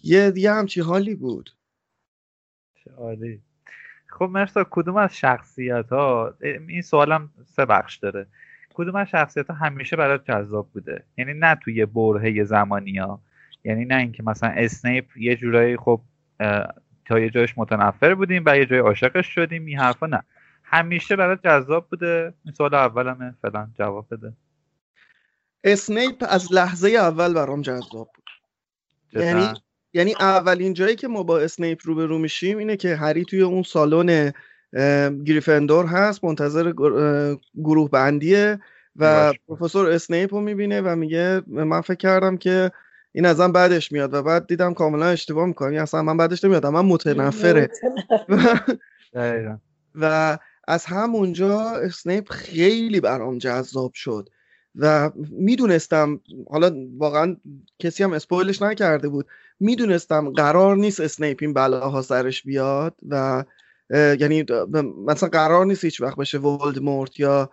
[0.03, 1.49] یه دیگه همچی حالی بود.
[2.97, 3.41] عالی.
[4.07, 8.27] خب مرسا کدوم از شخصیت ها این سوالم سه بخش داره.
[8.73, 13.21] کدوم از شخصیت ها همیشه برات جذاب بوده؟ یعنی نه توی برهه زمانی ها
[13.63, 16.01] یعنی نه اینکه مثلا اسنیپ یه جورایی خب
[17.05, 20.23] تا یه جایش متنفر بودیم و یه جای عاشقش شدیم این حرفا نه.
[20.63, 22.33] همیشه برات جذاب بوده.
[22.45, 23.35] این سوال اولمه.
[23.41, 24.33] فعلا جواب بده.
[25.63, 28.29] اسنیپ از لحظه اول برام جذاب بود.
[29.13, 29.47] یعنی
[29.93, 34.33] یعنی اولین جایی که ما با اسنیپ روبرو میشیم اینه که هری توی اون سالن
[35.25, 36.73] گریفندور هست منتظر
[37.55, 38.59] گروه بندیه
[38.95, 42.71] و پروفسور اسنیپ رو می‌بینه و میگه من فکر کردم که
[43.11, 46.85] این ازم بدش میاد و بعد دیدم کاملا اشتباه می‌کنی اصلا من بدش نمیاد من
[46.85, 47.69] متنفره.
[49.95, 54.29] و از همونجا اسنیپ خیلی برام جذاب شد
[54.75, 57.37] و می‌دونستم حالا واقعا
[57.79, 59.27] کسی هم spoil ش نکرده بود
[59.59, 63.43] می‌دونستم قرار نیست اسنیپ این بلاها سرش بیاد و
[63.93, 64.45] یعنی
[65.05, 67.51] مثلا قرار نیست هیچ وقت بشه ولدمورت یا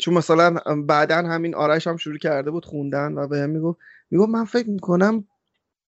[0.00, 3.78] چون مثلا بعدا همین آرش هم شروع کرده بود خوندن و به هم می‌گفت
[4.10, 5.24] می‌گفت من فکر می‌کنم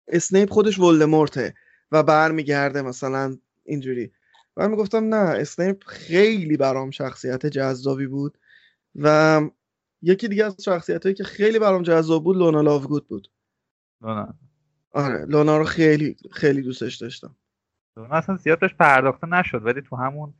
[0.09, 1.55] اسنیپ خودش ولدمورته
[1.93, 4.13] و برمیگرده مثلا اینجوری.
[4.57, 8.39] من می‌گفتم نه اسنیپ خیلی برام شخصیت جذابی بود
[8.95, 9.41] و
[10.03, 13.29] یکی دیگه از شخصیت هایی که خیلی برام جذاب بود لونا لاوگود بود.
[14.03, 14.35] لونا.
[14.93, 17.37] آره لونا رو خیلی خیلی دوستش داشتم.
[17.97, 20.35] لونا اصلا زیاد بهش پرداخته نشد ولی تو همون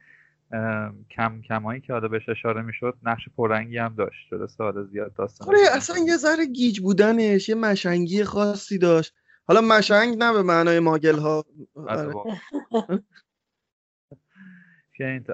[1.11, 4.29] کم کمایی که حالا بهش اشاره می‌شد نقش پررنگی هم داشت.
[4.31, 9.15] شده سال زیاد داستان آره اصلا یه ذره گیج بودنش یه مشنگی خاصی داشت.
[9.47, 11.45] حالا مشنگ نه به معنای ماگل ها
[11.77, 12.15] آره.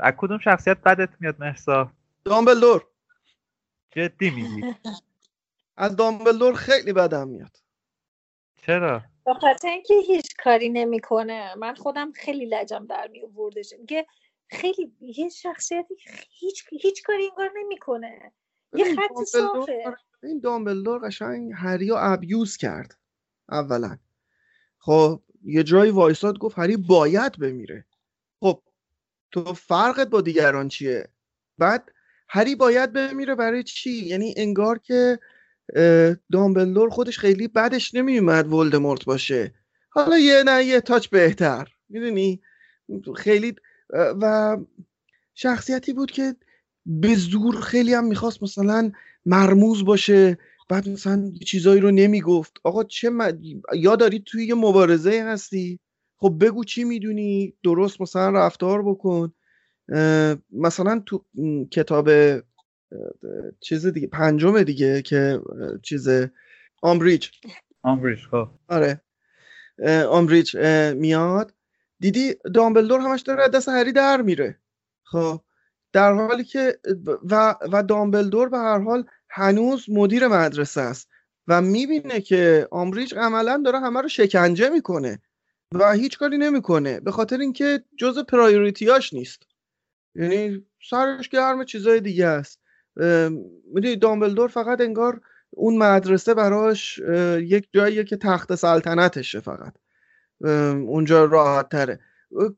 [0.02, 1.92] از کدوم شخصیت بدت میاد مرسا
[2.24, 2.86] دامبلدور.
[3.90, 4.74] جدی میگی؟
[5.76, 7.56] از دامبلدور خیلی بدم میاد.
[8.56, 11.54] چرا؟ به خاطر اینکه هیچ کاری نمی‌کنه.
[11.54, 13.74] من خودم خیلی لجم در می آوردش.
[13.88, 14.06] که
[14.50, 15.94] خیلی یه شخصیتی
[16.30, 18.32] هیچ هیچ کاری انگار نمی‌کنه.
[18.74, 19.96] یه خط صافه.
[20.22, 22.98] این دامبلدور قشنگ هری ابیوز کرد
[23.48, 23.98] اولا.
[24.78, 27.84] خب یه جایی وایساد گفت هری باید بمیره.
[28.40, 28.62] خب
[29.30, 31.08] تو فرقت با دیگران چیه؟
[31.58, 31.92] بعد
[32.28, 35.18] هری باید بمیره برای چی؟ یعنی انگار که
[36.32, 39.54] دامبلدور خودش خیلی بدش نمیومد ولدمورت باشه.
[39.90, 41.68] حالا یه نه یه تاچ بهتر.
[41.88, 42.40] می‌دونی؟
[43.16, 43.54] خیلی
[43.90, 44.56] و
[45.34, 46.36] شخصیتی بود که
[46.86, 48.92] به زور خیلی هم می‌خواست مثلا
[49.26, 50.38] مرموز باشه.
[50.68, 52.56] بعد مثلا چیزایی رو نمی‌گفت.
[52.64, 53.40] آقا چه مد...
[53.74, 55.80] یا داری توی یه مبارزه هستی؟
[56.16, 59.32] خب بگو چی می‌دونی؟ درست مثلا رفتار بکن.
[60.52, 61.24] مثلا تو
[61.70, 62.08] کتاب
[63.60, 65.40] چیز دیگه پنجم دیگه که
[65.82, 66.08] چیز
[66.82, 67.28] آمبریج.
[67.82, 68.48] آمبریج خب.
[68.68, 69.00] آره.
[70.08, 70.56] آمبریج
[70.96, 71.54] میاد.
[72.00, 74.58] دیدی دامبلدور همش داره دست هری در میره.
[75.04, 75.40] خب.
[75.92, 76.78] در حالی که
[77.30, 81.08] و, و دامبلدور به هر حال هنوز مدیر مدرسه است
[81.48, 85.22] و می‌بینه که آمبریج عملا داره همه رو شکنجه می‌کنه
[85.74, 89.42] و هیچ کاری نمی‌کنه به خاطر اینکه جز پرایوریتیاش نیست.
[90.14, 92.60] یعنی سرش گرم چیزای دیگه است.
[93.74, 96.98] می‌دونی دامبلدور فقط انگار اون مدرسه براش
[97.38, 99.72] یک جاییه که تخت سلطنتشه فقط.
[100.86, 102.00] اونجا راحت تره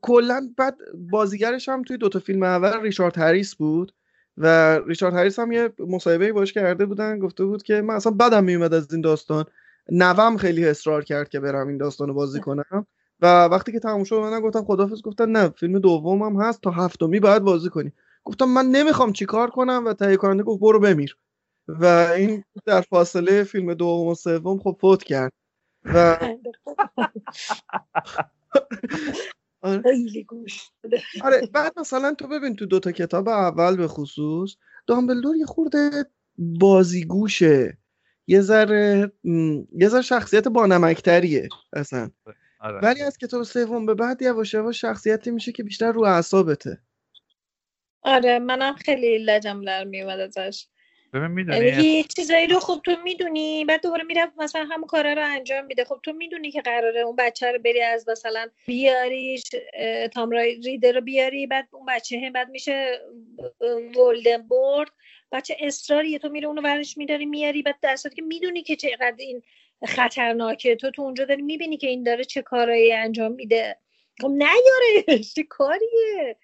[0.01, 0.77] کلا بعد
[1.11, 3.93] بازیگرش هم توی دوتا فیلم اول ریچارد هریس بود
[4.37, 8.43] و ریچارد هریس هم یه مصاحبه باش کرده بودن گفته بود که من اصلا بدم
[8.43, 9.45] میومد از این داستان.
[9.91, 12.87] نوم خیلی اصرار کرد که برم این داستان رو بازی کنم.
[13.21, 17.19] و وقتی که تموم شد من گفتم خدافظ گفتن نه فیلم دومم هست تا هفتمی
[17.19, 17.91] باید بازی کنی.
[18.23, 21.17] گفتم من نمی‌خوام چیکار کنم و تهیه کننده گفت برو بمیر.
[21.67, 25.31] و این در فاصله فیلم دوم و سوم خب فوت کرد.
[25.85, 26.17] و
[29.61, 29.81] آره.
[31.23, 34.55] آره بعد مثلا تو ببین تو دوتا کتاب اول به خصوص
[34.87, 36.05] دامبلدور یه خورده
[36.37, 37.77] بازیگوشه.
[38.27, 39.11] یه ذره
[39.73, 42.09] یه ذره شخصیت بانمکتریه اصلا.
[42.59, 42.79] آره.
[42.79, 46.81] ولی از کتاب سوم به بعد یواش یواش شخصیتی میشه که بیشتر رو اعصابته.
[48.03, 50.65] آره منم خیلی لجم در میومد ازش.
[51.13, 55.25] ببین می‌دونی؟ یه چیزایی رو خب تو می‌دونی بعد دوباره میره مثلا همون کارا رو
[55.25, 55.83] انجام میده.
[55.83, 59.43] خب تو می‌دونی که قراره اون بچه رو بری از مثلا بیاریش
[60.13, 60.31] تام
[60.63, 62.99] ریدر رو بیاری بعد اون بچه هم بعد میشه
[64.49, 64.91] بورد
[65.31, 69.41] بچه اصراریه تو میره اونو ورش میداری میاری بعد در که می‌دونی که چقدر این
[69.85, 70.75] خطرناکه.
[70.75, 73.77] تو تو اونجا داری می‌بینی که این داره چه کارایی انجام میده.
[74.21, 76.35] خب نیارش چه کاریه؟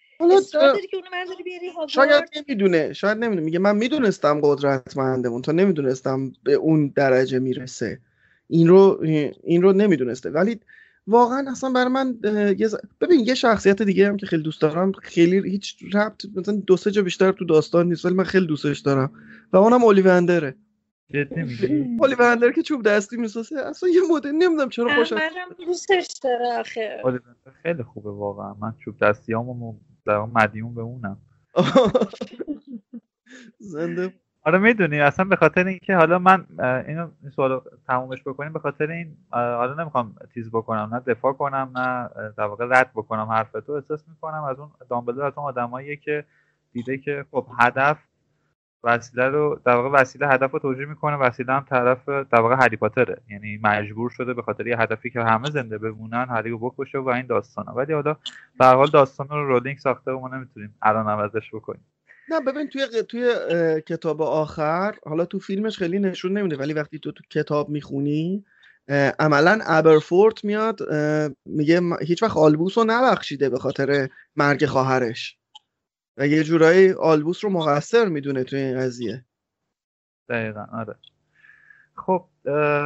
[1.88, 3.42] شاید نمی‌دونه شاید نمی‌دونه.
[3.42, 8.00] میگه من می‌دونستم قدرتمندمون تا نمی‌دونستم به اون درجه می‌رسه.
[8.48, 9.04] این رو
[9.44, 10.30] این رو نمی‌دونسته.
[10.30, 10.60] ولی
[11.08, 12.14] واقعا اصلا برای من
[13.02, 16.92] ببین یه شخصیت دیگه هم که خیلی دوست دارم خیلی هیچ ربط مثلا دو سه
[16.92, 19.12] جا بیشتر تو داستان نیست ولی من خیلی دوستش دارم.
[19.54, 20.56] و اونم اولیوندره.
[22.00, 27.22] اولیوندر که چوب دستی می‌سازه اصلا یه مدل نمی‌دونم چرا خوشم منم دوستش داره آخه.
[27.64, 28.54] خیلی خوبه واقعا.
[28.54, 31.18] من چوب دستیامو در مدیون به اونم.
[33.60, 34.14] زنده.
[34.44, 36.46] آره می‌دونی اصلا به خاطر اینکه حالا من
[36.88, 41.72] اینو این سوالو تمومش بکنیم به خاطر این حالا نمی‌خوام تیز بکنم نه دفاع کنم
[41.76, 45.96] نه در واقع رد بکنم حرف تو احساس می‌کنم از اون دامبلدور از اون آدماییه
[45.96, 46.26] که
[46.72, 47.98] دیده که خب هدف
[48.84, 52.78] وسیله رو در واقع وسیله هدف رو توجیه می‌کنه وسیله هم طرف در واقع هری
[52.78, 53.18] پاتره.
[53.30, 57.10] یعنی مجبور شده به خاطر یه هدفی که همه زنده بمونن هری رو بکشه و
[57.10, 58.16] این داستانا ولی حالا
[58.60, 61.86] به حال داستان رو رولینگ ساخته و ما نمی‌تونیم الان عوضش بکنیم.
[62.30, 63.34] نه ببین توی توی
[63.82, 68.46] کتاب آخر حالا تو فیلمش خیلی نشون نمیده ولی وقتی تو تو کتاب می‌خونی
[69.20, 70.80] عملا ابرفورت میاد
[71.46, 75.39] میگه هیچ وقت آلبوس رو نبخشیده به خاطر مرگ خواهرش.
[76.20, 79.26] و یه جورایی آلبوس رو مقصر می‌دونه توی این قضیه.
[80.30, 80.96] دقیقا آره.
[81.96, 82.26] خب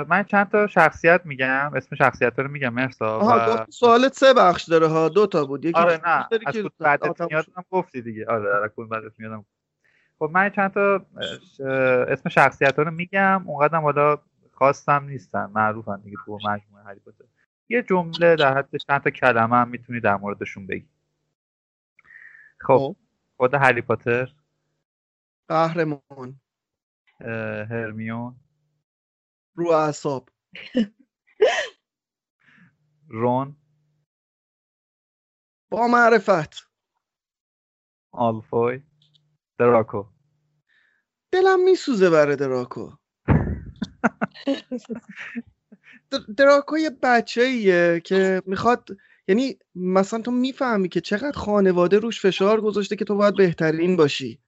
[0.10, 4.88] من چند تا شخصیت میگم اسم شخصیت رو میگم مرسا آها سوالت سه بخش داره
[4.88, 5.66] ها دو تا بود.
[5.66, 8.26] یکی آره نه از که بعدت میادم گفتی دیگه.
[8.26, 9.46] آره آره بعدت میادم
[10.20, 11.06] خب من چند تا
[12.08, 13.44] اسم شخصیت رو میگم.
[13.46, 14.18] اونقدر حالا
[14.54, 15.52] خواستم نیستن.
[15.56, 17.24] معروفن دیگه تو مجموعه هری پاتر.
[17.70, 20.88] یه جمله در حد چند تا کلمه هم می‌تونی در موردشون بگی.
[22.58, 22.96] خب, خب.
[23.38, 24.36] خود هری پاتر.
[25.48, 26.42] قهرمان.
[27.70, 28.36] هرمیون.
[29.56, 30.30] رو اعصاب.
[33.08, 33.56] رون.
[35.72, 36.70] با معرفت.
[38.12, 38.84] آلفوی.
[39.58, 40.06] دراکو.
[41.32, 42.92] دلم میسوزه برای دراکو.
[46.38, 48.90] دراکو یه بچه ایه که می‌خواد
[49.28, 54.40] یعنی مثلا تو می‌فهمی که چقدر خانواده روش فشار گذاشته که تو باید بهترین باشی.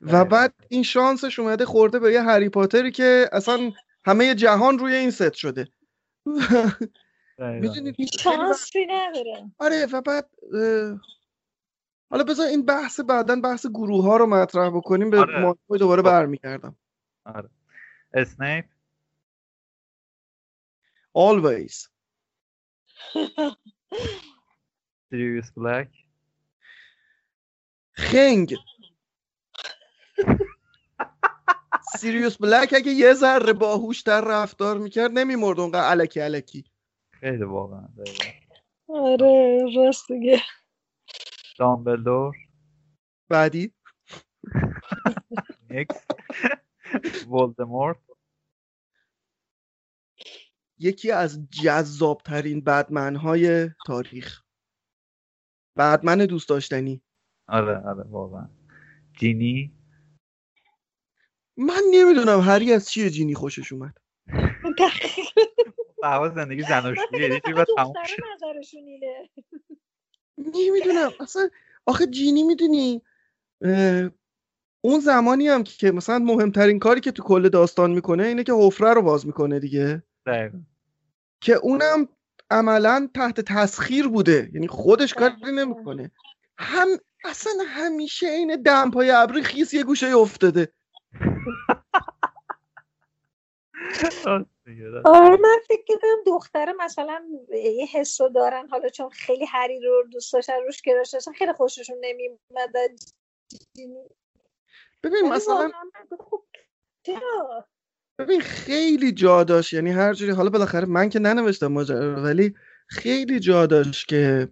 [0.00, 3.72] و بعد این شانسش اومده خورده به یه هری پاتری که اصلا
[4.04, 5.68] همه جهان روی این ست شده.
[7.38, 9.50] می‌دونید شانسی نداره.
[9.58, 10.30] آره و بعد
[12.10, 15.10] حالا بذار این بحث بعدا بحث گروه ها رو مطرح بکنیم.
[15.10, 15.54] به آره.
[15.78, 16.08] دوباره خب.
[16.08, 16.76] برمیگردم.
[17.24, 17.50] آره.
[18.14, 18.64] اسنیپ؟
[21.18, 21.88] Always.
[25.10, 25.88] Sirius Black.
[27.96, 28.56] خنگ.
[31.80, 36.64] سیریوس بلک اگه یه ذره باهوشتر رفتار می‌کرد نمیمرد اونقدر علکی علکی.
[37.12, 37.88] خیلی واقعا
[38.88, 40.42] آره راست دیگه
[41.58, 42.36] دامبلدور.
[43.30, 43.74] بعدی؟
[45.70, 46.06] نیکس
[47.28, 47.98] ولدمورت
[50.78, 54.42] یکی از جذابترین بدمن های تاریخ.
[55.78, 57.02] بدمن دوست داشتنی.
[57.48, 58.48] آره آره واقعا.
[59.18, 59.72] جینی؟
[61.56, 63.98] من نمی‌دونم هری از چیه جینی خوشش اومد؟
[66.02, 67.40] بحث زندگی زناشویی یه
[67.76, 67.92] تموم
[70.38, 71.48] نمی‌دونم اصلا
[71.86, 73.02] آخه جینی می‌دونی
[74.80, 78.94] اون زمانی هم که مثلا مهمترین کاری که تو کل داستان می‌کنه اینه که حفره
[78.94, 80.02] رو باز می‌کنه دیگه.
[80.26, 80.58] دقیقا.
[81.40, 82.08] که اونم
[82.50, 84.50] عملا تحت تسخیر بوده.
[84.54, 86.10] یعنی خودش کاری نمی‌کنه.
[86.58, 86.88] هم
[87.24, 90.72] اصلا همیشه این دمپای ابری خیس یه گوشه افتاده.
[95.04, 100.32] آره من فکر کنم دختره مثلا یه حسو دارن حالا چون خیلی هری رو دوست
[100.32, 102.72] داشتن روش گراش داشتن خیلی خوششون نمیومد
[105.02, 105.70] ببین مثلا
[108.18, 109.72] ببین خیلی جا داشت.
[109.72, 112.54] یعنی هر جوری حالا بالاخره من که ننوشتم ماجرا ولی
[112.88, 114.48] خیلی جا داشت که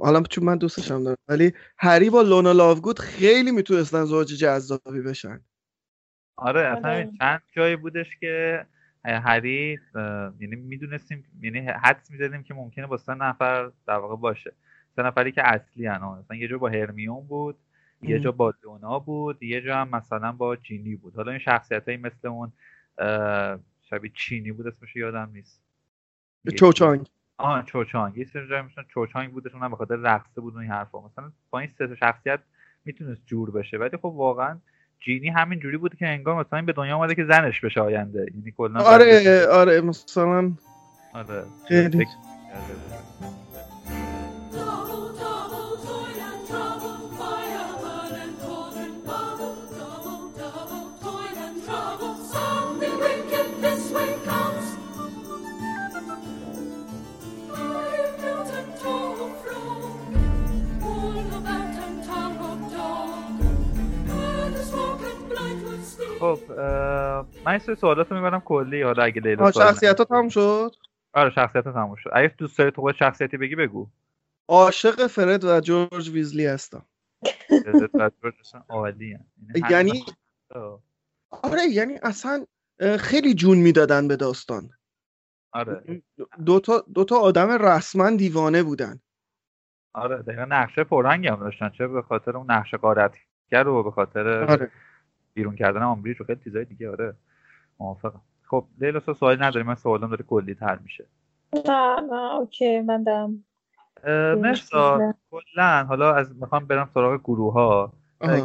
[0.00, 5.40] حالا چون من دوستشم دارم ولی هری با لونا لاوگود خیلی می‌تونستن زوج جذابی بشن.
[6.36, 7.10] آره اصلا آره.
[7.18, 8.66] چند جایی بودش که
[9.04, 9.78] هری
[10.40, 14.52] یعنی می‌دونستیم یعنی حدس می‌زدیم که ممکنه با سه نفر در واقع باشه.
[14.96, 16.18] سه نفری که اصلی هن.
[16.18, 17.56] مثلا یه جا با هرمیون بود.
[18.02, 21.16] یه جا با لونا بود یه جا هم مثلا با جینی بود.
[21.16, 22.52] حالا این شخصیت هایی مثل اون
[23.90, 25.60] شبیه چینی بود اسمش یادم نیست.
[26.56, 27.06] چوچانگ.
[27.36, 28.18] آه چوچانگ.
[28.18, 31.00] یه سری جایی مثلا چوچانگ بودش اونم به خاطر رقصه بود این حرفا.
[31.00, 32.40] مثلا با این سه شخصیت
[32.84, 33.78] می‌تونست جور بشه.
[33.78, 34.58] ولی خب واقعا
[35.00, 38.26] جینی همین جوری بود که انگار مثلا به دنیا اومده که زنش بشه آینده.
[38.34, 40.52] یعنی کلا آره آره مثلا
[41.14, 41.44] آره.
[41.68, 42.06] خیلی.
[66.34, 66.52] خب
[67.44, 70.74] من این سوالات رو می‌برم کلی حالا اگه لیلا شخصیت ها تموم شد؟
[71.12, 72.10] آره شخصیت ها تموم شد.
[72.12, 73.86] اگه دوست داری تو شخصیتی بگی بگو.
[74.48, 76.86] عاشق فرد و جورج ویزلی هستم.
[78.68, 79.18] عالی
[79.70, 80.04] یعنی؟
[81.42, 82.46] آره یعنی اصلا
[82.98, 84.70] خیلی جون می‌دادن به داستان.
[85.52, 86.02] آره.
[86.46, 89.00] دوتا دو تا آدم رسما دیوانه بودن.
[89.94, 91.68] آره دقیقا نقشه پررنگی هم داشتن.
[91.68, 94.70] چه به خاطر اون نقشه قارتگر و به خاطر آره.
[95.36, 97.14] بیرون کردن آمبریج و خیلی چیزای دیگه آره.
[97.80, 98.20] موافقم.
[98.42, 101.06] خب لیلا سوال نداری؟ من سوالم داره کلی تر میشه.
[101.54, 103.44] نه نه اوکی من دارم.
[104.40, 105.84] مرسا کلا.
[105.88, 108.40] حالا از می‌خوام برم سراغ گروه ها اول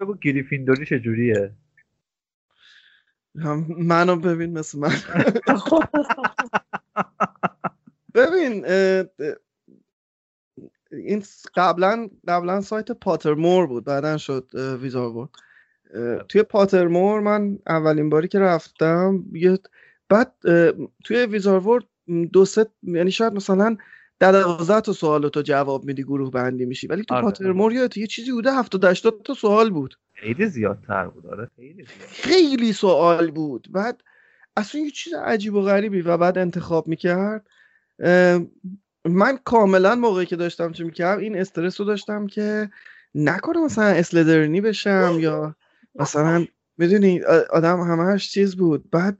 [0.00, 1.52] بگو گریفیندوری چجوریه؟
[3.78, 4.92] منو ببین مثل من.
[8.14, 8.64] ببین
[10.92, 11.22] این
[11.54, 15.30] قبلا قبلا سایت پاترمور بود بعدا شد ویزارورد
[16.28, 19.58] توی پاترمور من اولین باری که رفتم یه
[20.08, 20.32] بعد
[21.04, 21.84] توی ویزارورد
[22.32, 23.76] دو سه یعنی شاید مثلا
[24.18, 27.24] در دوازده تا سوال تو جواب میدی گروه بندی میشی ولی تو آره.
[27.24, 32.08] پاترمور یه چیزی بوده هفتاد 80 تا سوال بود خیلی زیادتر بود آره خیلی زیاد.
[32.08, 34.02] خیلی سوال بود بعد
[34.56, 37.46] اصلا یه چیز عجیب و غریبی و بعد انتخاب می‌کرد
[39.04, 42.70] من کاملا موقعی که داشتم چی می‌کردم این استرس رو داشتم که
[43.14, 45.56] نکنه مثلا اسلدرنی بشم یا
[45.98, 46.46] مثلا
[46.78, 48.90] می‌دونی آدم همهش چیز بود.
[48.90, 49.18] بعد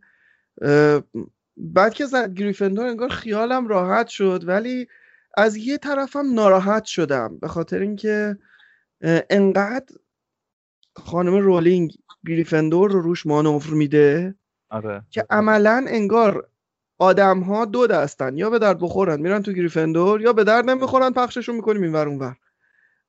[1.56, 4.44] بعد که زد گریفندور انگار خیالم راحت شد.
[4.46, 4.88] ولی
[5.36, 8.38] از یه طرفم ناراحت شدم به خاطر اینکه
[9.30, 9.96] انقدر
[10.96, 11.92] خانم رولینگ
[12.26, 14.34] گریفندور رو روش مانور میده
[14.70, 15.02] آره.
[15.10, 16.48] که عملا انگار
[16.98, 18.36] آدم ها دو دستن.
[18.36, 22.08] یا به درد بخورن میرن تو گریفندور یا به درد نمی‌خورن پخششون می‌کنیم این ور
[22.08, 22.36] اونور.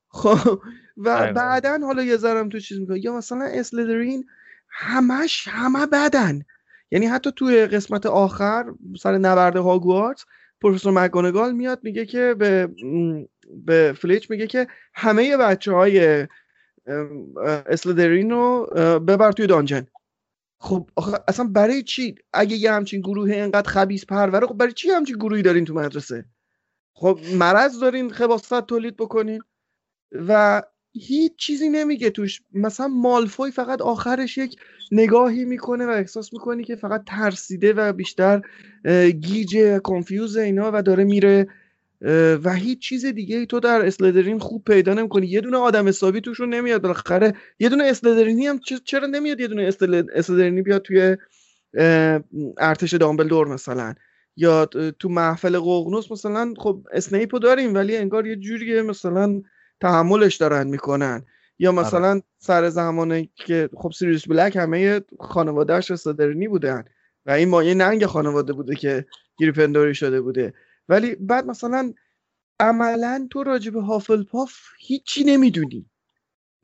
[0.08, 0.62] خب
[0.98, 4.26] و بعدا حالا یه ذرم تو چیز می‌کنه یا مثلا اسلدرین
[4.70, 6.42] همش همه بدن.
[6.92, 8.66] یعنی حتی توی قسمت آخر
[9.00, 10.26] سر نبرد هاگوارتس
[10.62, 12.70] پروفسور مگونگال میاد میگه که به
[13.66, 16.28] به فلیچ میگه که همه بچه های
[17.66, 18.66] اسلدرین رو
[19.00, 19.88] ببر توی دانجن.
[20.60, 24.90] خب آخه اصلا برای چی؟ اگه یه همچین گروه اینقدر خبیس پروره خب برای چی
[24.90, 26.26] همچین گروهی دارین تو مدرسه؟
[26.94, 29.42] خب مرض دارین خباست تولید بکنین.
[30.12, 30.64] و
[30.94, 32.42] هیچ چیزی نمیگه توش.
[32.54, 34.56] مثلا مالفوی فقط آخرش یک
[34.92, 38.42] نگاهی می‌کنه و احساس می‌کنی که فقط ترسیده و بیشتر
[39.20, 41.48] گیج کنفیوز اینا و داره میره
[42.44, 45.28] و هیچ چیز دیگه ای تو در اسلدرین خوب پیدا نمی‌کنی.
[45.28, 46.82] یه دونه آدم حسابی توشون نمیاد.
[46.82, 49.70] بالاخره یه دونه اسلدرینی هم چرا نمیاد یه دونه
[50.16, 51.18] اسلدرینی بیاد توی
[52.58, 53.94] ارتش دامبلدور مثلا؟
[54.38, 54.66] یا
[55.00, 59.42] تو محفل ققنوس مثلا خب اسنیپو داریم ولی انگار یه جوریه مثلا
[59.82, 61.26] تحملش دارن می‌کنن.
[61.60, 61.80] یا آره.
[61.80, 66.84] مثلا سر زمانی که خب سیریوس بلک همه خانوادهش اسلدرینی بودن
[67.26, 69.06] و این مایه ننگ خانواده بوده که
[69.40, 70.54] گریفندوری شده بوده.
[70.90, 71.94] ولی بعد مثلا
[72.60, 75.90] عملا تو راجب هافلپاف هیچی نمی‌دونی.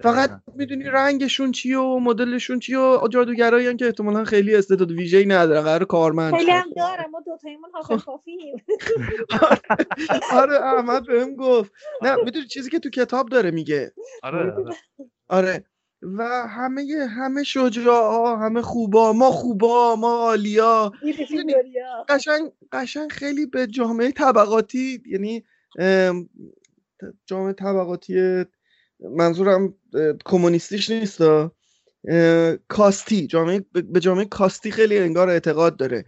[0.01, 5.61] فقط می‌دونی رنگشون چیه و مدلشون چیه و جادوگرایی که احتمالا خیلی استعداد ویژه‌ای نداره.
[5.61, 8.55] قرار کارمند خیلی هم داره ما دو تایمون هافلپافیم
[10.31, 10.63] آره.
[10.63, 11.71] احمد بهم گفت.
[12.01, 13.93] نه می‌دونی چیزی که تو کتاب داره میگه.
[14.23, 14.75] آره آره,
[15.29, 15.65] آره.
[16.01, 19.13] و همه همه شجاع همه خوبا.
[19.13, 20.91] ما خوبا ما عالیا.
[22.09, 25.43] قشنگ قشنگ خیلی به جامعه طبقاتی یعنی
[27.25, 28.45] جامعه طبقاتی
[28.99, 29.73] منظورم
[30.25, 31.21] کمونیستیش نیست
[32.67, 33.27] کاستی.
[33.27, 36.05] جامعه به جامعه کاستی خیلی انگار اعتقاد داره.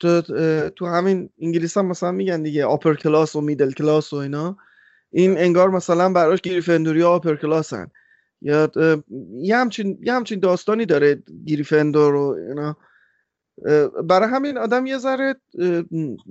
[0.00, 0.22] تو
[0.70, 4.56] تو همین انگلیس هم مثلا میگن دیگه آپر کلاس و میدل کلاس و اینا.
[5.10, 7.86] این انگار مثلا براش گریفندوری آپر کلاسن
[8.42, 8.70] یا
[9.40, 12.76] یه همچین, یه همچین داستانی داره گریفندور و اینا.
[14.04, 15.34] برای همین آدم یه ذره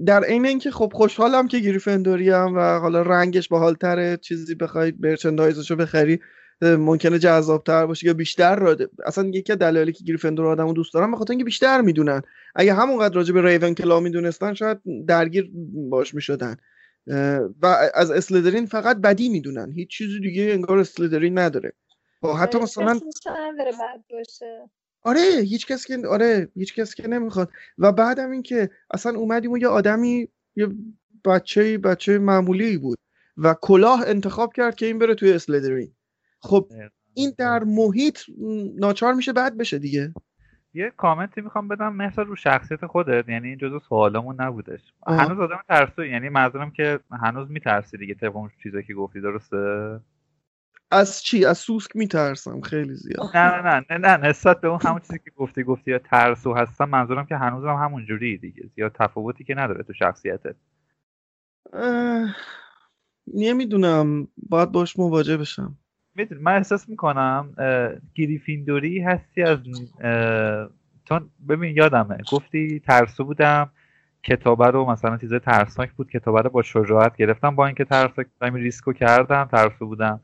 [0.05, 5.75] در عین اینکه خب خوشحالم که گریفندوری هم و حالا رنگش باحالتره چیزی بخواید مرچندایزشو
[5.75, 6.19] بخری.
[6.61, 11.11] ممکنه جذابتر باشه یا بیشتر راده اصلا یکی از دلایلی که گریفندور آدمو دوست دارم
[11.11, 12.21] بخاطر اینکه بیشتر می‌دونن.
[12.55, 14.77] اگه همونقدر راجع به ریون کلا می‌دونستن شاید
[15.07, 15.51] درگیر
[15.89, 16.55] باش می‌شدن.
[17.61, 19.71] و از اسلدرین فقط بدی می‌دونن.
[19.71, 21.73] هیچ چیزی دیگه انگار اسلدرین نداره.
[22.21, 22.99] خب، حتی مثلا
[25.01, 27.49] آره هیچ کس که آره هیچ کس که نمی‌خواد.
[27.77, 30.67] و بعدم این که اصلا اومدیم و یه آدمی یه
[31.25, 32.99] بچه بچه معمولی بود.
[33.37, 35.93] و کلاه انتخاب کرد که این بره توی اسلدرین
[36.47, 36.67] خب
[37.13, 38.19] این در محیط
[38.75, 40.13] ناچار میشه بعد بشه دیگه.
[40.73, 44.93] یه کامنتی می‌خوام بدم مثلا رو شخصیت خودت یعنی جزو سوالمون نبودش.
[45.07, 49.99] هنوز آدم ترسو یعنی منظورم که هنوز میترسی دیگه طبق اون چیزایی که گفتی درسته؟
[50.91, 53.37] از چی؟ از سوسک میترسم خیلی زیاد.
[53.37, 56.53] نه نه نه نه نه نسبت به اون همون چیزی که گفتی گفتی یا ترسو
[56.53, 60.55] هستم منظورم که هنوزم همون جوری دیگه زیاد تفاوتی که نداره تو شخصیتت.
[63.33, 65.77] نمی‌دونم باید باش مواجه بشم.
[66.17, 67.49] می‌دونم من احساس می‌کنم
[68.15, 69.59] گریفیندوری هستی از
[71.05, 73.69] چون ببین یادمه گفتی ترسو بودم
[74.23, 78.93] کتابه رو مثلا چیزای ترسناک بود کتابه رو با شجاعت گرفتم با اینکه ترسناک ریسکو
[78.93, 80.19] کردم ترسو بودم.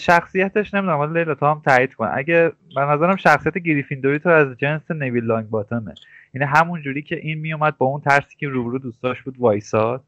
[0.00, 2.10] شخصیتش نمی‌دونم ولی لیلا تو هم تایید کن.
[2.12, 5.94] اگه به نظرم شخصیت گریفیندوری تو از جنس نویل لانگ باتمه
[6.34, 10.04] یعنی همون جوری که این میومد با اون ترسی که روبرو دوستاش بود وایساد.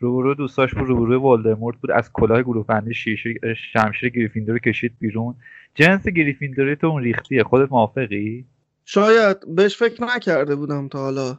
[0.00, 1.90] روبرو دوستاش بود روبرو ولدمورت بود.
[1.90, 2.94] از کلاه گروه بندی
[3.72, 5.34] شمشیر گریفیندور کشید بیرون.
[5.74, 7.44] جنس گریفیندوری تو اون ریختیه.
[7.44, 8.44] خودت موافقی؟
[8.84, 9.54] شاید.
[9.54, 11.38] بهش فکر نکرده بودم تا حالا.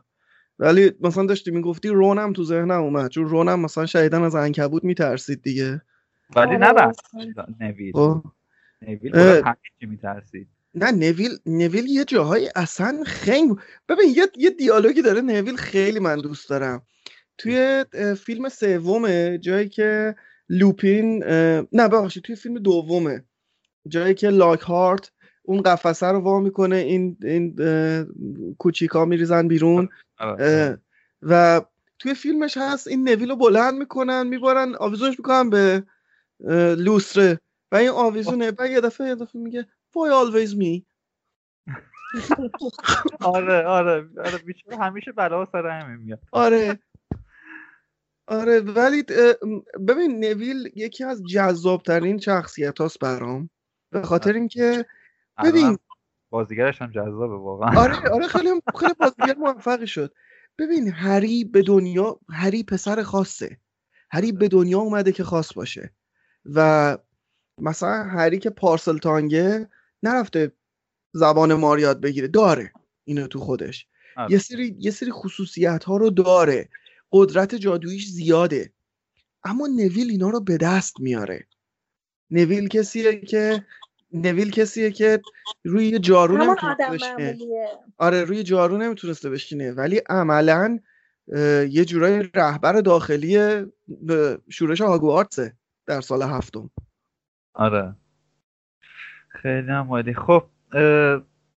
[0.60, 3.10] ولی مثلا داشتی می‌گفتی رونم تو ذهنم اومد.
[3.10, 5.82] چون رونم مثلا شهیدن از عنکبوت میترسید دیگه.
[6.36, 6.96] ولی نه بس.
[7.60, 7.94] نویل.
[7.94, 8.24] خب.
[8.82, 9.12] نویل
[9.82, 10.48] میترسید.
[10.76, 13.58] نه نویل نویل یه جاهای اصلا خنگ
[13.90, 16.82] ببین یه, یه دیالوگی داره نویل خیلی من دوست دارم.
[17.42, 17.86] توی
[18.16, 20.16] فیلم سومه جایی که
[20.50, 21.24] لوپین
[21.72, 23.24] نه ببخشید توی فیلم دومه
[23.88, 25.12] جایی که لاک هارت
[25.44, 27.56] اون قفسه رو وا می‌کنه این این
[28.60, 29.90] کوچیکا میریزن بیرون.
[30.20, 30.46] آره.
[30.46, 30.78] اه،
[31.22, 31.62] و
[32.00, 35.84] توی فیلمش هست این نویل رو بلند می‌کنن میبارن آویزونش می‌کنن به
[36.48, 37.40] اه، لوستره
[37.72, 40.82] و این آویزونه و یه دفعه یه دفعه میگه why always me?
[43.22, 46.20] آره آره آره بیچاره همیشه بلا سر همین میاد.
[46.32, 46.80] آره.
[48.28, 49.04] آره ولی
[49.88, 53.50] ببین نویل یکی از جذابترین شخصیت هاست برام
[53.92, 54.86] به خاطر اینکه
[55.44, 55.78] ببین.
[56.30, 57.82] بازیگرش هم جذابه واقعا.
[57.82, 58.50] آره آره خیلی
[58.80, 60.14] خیلی بازیگر موفقی شد.
[60.58, 63.58] ببین هری به دنیا هری پسر خاصه.
[64.12, 65.94] هری به دنیا اومده که خاص باشه.
[66.46, 66.98] و
[67.58, 69.70] مثلا هری که پارسل تانگه
[70.04, 70.52] نرفته
[71.14, 72.72] زبان مار یاد بگیره داره
[73.04, 73.88] اینو تو خودش.
[74.18, 74.32] آره.
[74.32, 76.70] یه سری یه سری خصوصیت ها رو داره.
[77.12, 78.74] قدرت جادویش زیاده.
[79.44, 81.48] اما نویل اینا رو به دست میاره.
[82.32, 83.66] نویل کسیه که
[84.14, 85.22] نویل کسیه که
[85.64, 87.38] روی جارو نمی‌تونسته بشینه.
[87.98, 89.72] آره روی جارو نمی‌تونسته بشینه.
[89.72, 90.80] ولی عملا
[91.70, 93.66] یه جورای رهبر داخلی
[94.50, 95.54] شورش هاگوارتسه
[95.86, 96.70] در سال هفتم.
[97.54, 97.96] آره.
[99.30, 100.14] خیلی هم عالی.
[100.14, 100.44] خب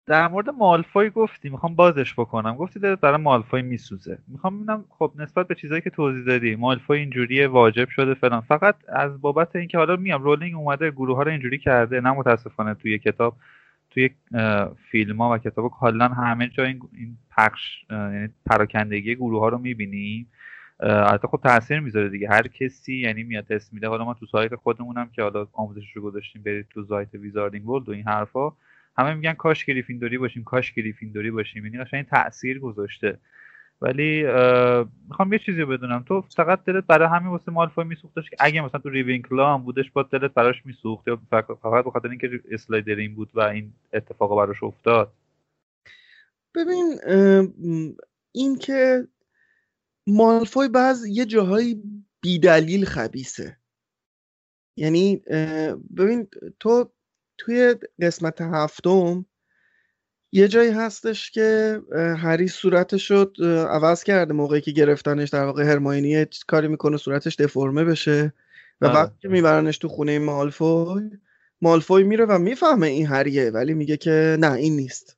[0.05, 2.55] در مورد مالفوی گفتی می‌خوام بازش بکنم.
[2.55, 4.17] گفتی دلت برای مالفوی میسوزه.
[4.27, 8.41] می‌خوام ببینم خب نسبت به چیزایی که توضیح دادی مالفوی اینجوریه واجب شده فلان.
[8.41, 12.73] فقط از بابت اینکه حالا میام رولینگ اومده گروه ها رو اینجوری کرده نه متاسفانه
[12.73, 13.35] توی کتاب
[13.89, 14.09] توی
[14.91, 16.81] فیلم ها و کتاب کلا همه جا این,
[17.37, 20.27] پخش یعنی پراکندگی گروه ها رو می‌بینیم.
[20.79, 22.29] البته خب تاثیر می‌ذاره دیگه.
[22.29, 23.87] هر کسی یعنی میاد تست میده.
[23.87, 27.89] حالا ما تو سایت خودمونم که حالا آموزشش رو گذاشتیم برید تو سایت Wizarding World
[27.89, 28.51] و این حرفا.
[28.97, 31.65] همه میگن کاش گریفیندوری باشیم کاش گریفیندوری باشیم.
[31.65, 33.17] یعنی قشنگ تاثیر گذاشته.
[33.81, 34.23] ولی
[35.09, 36.03] می‌خوام یه چیزی بدونم.
[36.07, 39.91] تو فقط دلت برای همین واسه مالفوی میسوختش که اگه مثلا تو ریونکلا هم بودش
[39.91, 44.37] باز دلت براش میسوخت یا فقط فقط به خاطر اینکه اسلیترین بود و این اتفاق
[44.37, 45.13] براش افتاد؟
[46.55, 46.99] ببین
[48.31, 49.07] این که
[50.07, 51.83] مالفوی بعض یه جاهایی
[52.21, 53.57] بیدلیل خبیسه
[54.77, 55.21] یعنی
[55.97, 56.27] ببین
[56.59, 56.91] تو
[57.37, 59.25] توی قسمت هفتم
[60.31, 61.79] یه جایی هستش که
[62.17, 63.31] هری صورتش رو
[63.69, 68.33] عوض کرده موقعی که گرفتنش در واقع هرماینی کاری می‌کنه صورتش دفرمه بشه
[68.81, 68.87] و.
[68.87, 71.09] وقتی که میبرنش تو خونه مالفوی
[71.61, 75.17] مالفوی میره و می‌فهمه این هریه ولی میگه که نه این نیست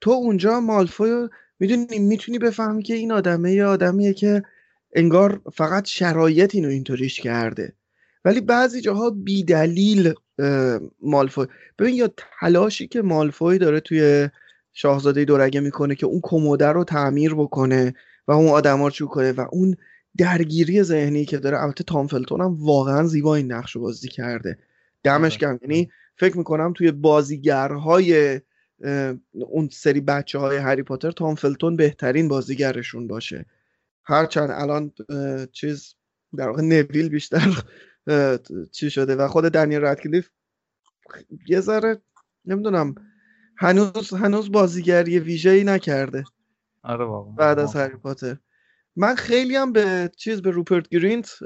[0.00, 1.28] تو اونجا مالفوی
[1.60, 4.42] می‌دونی می‌تونی بفهمی که این آدمه یه آدمیه که
[4.94, 7.72] انگار فقط شرایط اینو اینطوریش کرده
[8.24, 10.14] ولی بعضی جاها بیدلیل
[11.02, 11.46] مالفوی.
[11.78, 12.10] ببین یا
[12.40, 14.28] تلاشی که مالفوی داره توی
[14.72, 17.94] شاهزاده دورگه می‌کنه که اون کموده رو تعمیر بکنه
[18.28, 19.76] و اون آدما رو چوب کنه و اون
[20.16, 24.58] درگیری ذهنی که داره البته تام فلتون هم واقعا زیبا این نقش رو بازی کرده.
[25.02, 25.58] دمش گرم.
[25.62, 28.40] یعنی فکر می‌کنم توی بازیگرهای
[29.32, 33.46] اون سری بچه های هری پاتر تام فلتون بهترین بازیگرشون باشه.
[34.04, 34.92] هرچند الان
[35.52, 35.94] چیز
[36.36, 37.62] در واقع نویل بیشتر
[38.72, 40.28] چی شده و خود دنیل ردکلیف
[41.48, 42.00] یه ذره
[42.44, 42.94] نمی‌دونم
[43.56, 46.24] هنوز هنوز بازیگری ویژه‌ای نکرده.
[46.82, 47.32] آره واقعا.
[47.32, 48.36] بعد از هری پاتر.
[48.96, 51.38] من خیلی هم به چیز به روپرت گرینت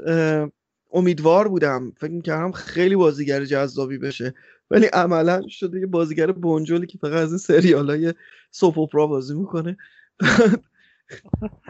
[0.93, 1.91] امیدوار بودم.
[1.97, 4.33] فکر می‌کردم خیلی بازیگر جذابی بشه.
[4.71, 8.13] ولی عملا شده یه بازیگر بنجلی که فقط از این سریال های
[8.51, 9.77] سوپ اپرا بازی می‌کنه.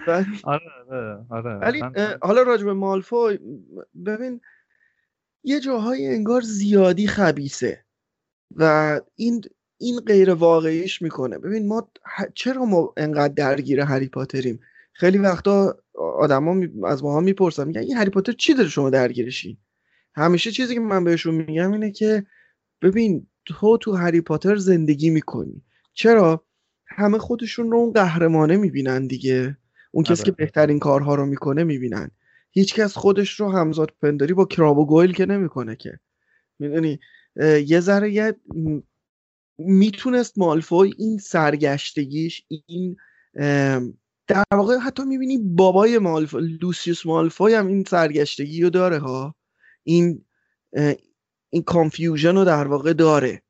[0.08, 1.56] آره آره آره.
[1.58, 1.84] ولی
[2.22, 3.40] حالا راجع به مالفوی
[4.06, 4.42] ببین
[5.44, 7.86] یه جاهای انگار زیادی خبیسه
[8.56, 9.42] و این
[9.78, 11.38] این غیر واقعیش می‌کنه.
[11.38, 11.92] ببین ما
[12.34, 14.60] چرا ما انقدر درگیر هری پاتریم؟
[14.94, 15.78] خیلی وقتا
[16.20, 19.58] آدما می- از ماها می‌پرسن میگن این هری پاتر چی داره شما درگیرشین
[20.16, 22.26] همیشه چیزی که من بهشون میگم اینه که
[22.82, 25.64] ببین تو تو هری پاتر زندگی می‌کنی.
[25.94, 26.46] چرا؟
[26.88, 29.58] همه خودشون رو اون قهرمانه می‌بینن دیگه.
[29.92, 30.36] اون کسی که آره.
[30.38, 32.12] بهترین کارها رو می‌کنه می‌بینن.
[32.52, 36.00] هیچکس خودش رو همزاد پنداری با کراب و گویل که نمی‌کنه که.
[36.60, 37.00] می‌دونی؟
[37.68, 38.36] یه ذره یه
[39.58, 42.98] می‌تونست مالفوی این سرگشتگیش این
[44.28, 49.36] در واقع حتی می‌بینی بابای مالفوی لوسیوس مالفوی هم این سرگشتگی رو داره ها.
[49.84, 50.26] این
[51.50, 53.42] این confusion رو در واقع داره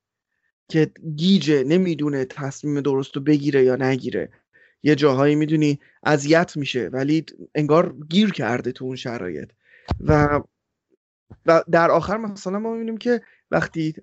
[0.70, 4.32] که گیجه نمی‌دونه تصمیم درست رو بگیره یا نگیره.
[4.84, 7.25] یه جاهایی می‌دونی اذیت میشه ولی
[7.55, 9.51] انگار گیر کرده تو اون شرایط.
[9.99, 10.41] و
[11.45, 13.21] و در آخر مثلا ما می‌بینیم که
[13.51, 13.93] وقتی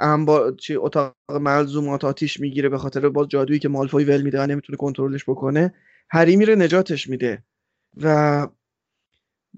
[0.00, 4.46] انبا چی اتاق ملزومات آتیش می‌گیره به خاطر باز جادویی که مالفوی ول میده و
[4.46, 5.74] نمی‌تونه کنترلش بکنه
[6.10, 7.42] هری میره نجاتش میده.
[8.02, 8.48] و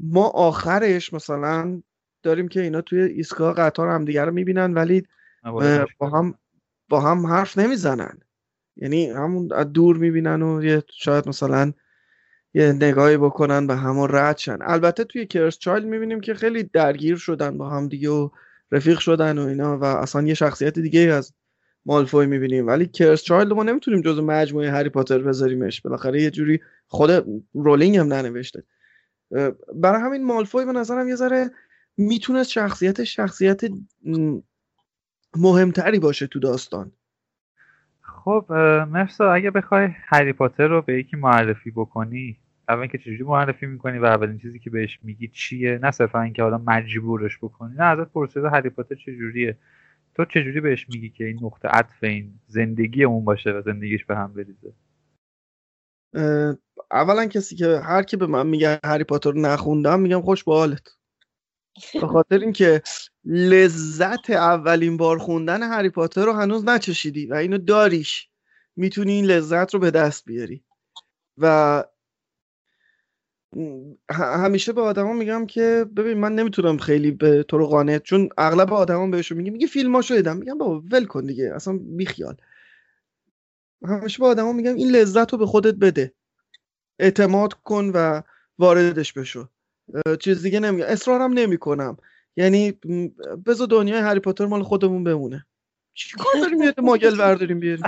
[0.01, 1.83] ما آخرش مثلا
[2.23, 5.03] داریم که اینا توی ایستگاه قطار هم دیگر رو می‌بینن ولی
[5.99, 6.35] با هم
[6.89, 8.19] با هم حرف نمی‌زنن.
[8.77, 11.73] یعنی همون از دور می‌بینن و یه شاید مثلا
[12.55, 14.59] یه نگاهی بکنن به همون رد شن.
[14.61, 18.31] البته توی کرس چایل می‌بینیم که خیلی درگیر شدن با هم دیگه و
[18.73, 21.33] رفیق شدن و اینا و اصلا یه شخصیت دیگه از
[21.87, 22.67] مالفوی می‌بینیم.
[22.67, 25.81] ولی کرس چایلد ما نمی‌تونیم جزو مجموعه هری پاتر بذاریمش.
[25.81, 27.11] بالاخره یه جوری خود
[27.55, 28.63] رولینگ هم ننوشته.
[29.75, 31.51] برای همین مالفوی به نظرم یه ذره
[31.97, 33.61] می‌تونست شخصیت شخصیت
[35.37, 36.93] مهمتری باشه تو داستان.
[38.27, 38.53] خب
[38.91, 43.99] مرسا اگه بخوای هری پاتر رو به یکی معرفی بکنی اول که چجوری معرفی می‌کنی
[43.99, 48.13] و اولین چیزی که بهش میگی چیه؟ نه صرفا اینکه حالا مجبورش بکنی نه ازت
[48.13, 49.59] پرسیده هری پاتر چجوریه.
[50.15, 54.17] تو چجوری بهش میگی که این نقطه عطف این زندگی اون باشه و زندگیش به
[54.17, 54.73] هم بریزه؟
[56.91, 60.53] اولا کسی که هر کی به من میگه هری پاتر رو نخوندم میگم خوش به
[60.53, 60.89] حالت
[62.01, 62.83] به خاطر اینکه
[63.27, 68.29] لذت اولین بار خوندن هری پاتر رو هنوز نچشیدی و اینو داریش.
[68.77, 70.65] می‌تونی این لذت رو به دست بیاری.
[71.39, 71.85] و
[74.11, 78.73] همیشه به آدما میگم که ببین من نمی‌تونم خیلی به تو رو قانع چون اغلب
[78.73, 82.37] آدما بهشون میگه میگه فیلماشو دیدم میگم بابا ول کن دیگه اصلا بیخیال.
[83.85, 86.15] همیشه به آدما میگم این لذت رو به خودت بده.
[86.99, 88.23] اعتماد کن و
[88.59, 89.49] واردش بشو.
[90.21, 90.87] چیز دیگه نمیگم.
[90.89, 91.97] اصرارم نمی‌کنم.
[92.37, 92.73] یعنی
[93.47, 95.47] بذار دنیای هری پاتر مال خودمون بمونه.
[95.95, 97.85] چیکار داریم یه ماگل برداریم بیاریم؟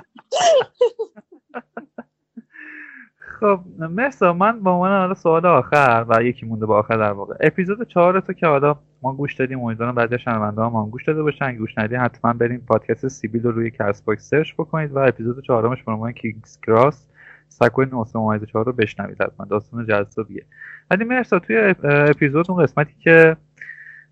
[3.40, 7.34] خب مرسا من با عنوان حالا سوال آخر و یکی مونده با آخر در واقع.
[7.40, 11.22] اپیزود چهار تو که حالا ما گوش دادیم امیدوارم بعضی شنونده ها ما گوش داده
[11.22, 11.56] باشن.
[11.56, 15.82] گوش ندادید حتما برید پادکست سیبیل رو روی کست باکس search بکنید و اپیزود چهارمش
[15.82, 17.08] به عنوان King's Cross
[17.48, 18.04] سکوی 9
[18.52, 19.46] رو بشنوید حتما.
[19.46, 20.46] داستان جذابیه.
[20.90, 23.36] ولی مرسا توی اپیزود اون قسمتی که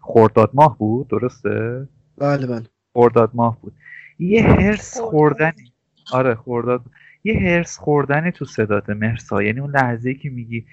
[0.06, 1.88] خورداد ماه بود درسته؟
[2.18, 2.66] بله بله.
[2.92, 3.72] خورداد ماه بود.
[4.18, 5.72] یه هرس خوردنی.
[6.12, 6.84] آره خورداد
[7.24, 10.66] یه هرس خوردن تو صدات مرسا یعنی اون لحظه که میگی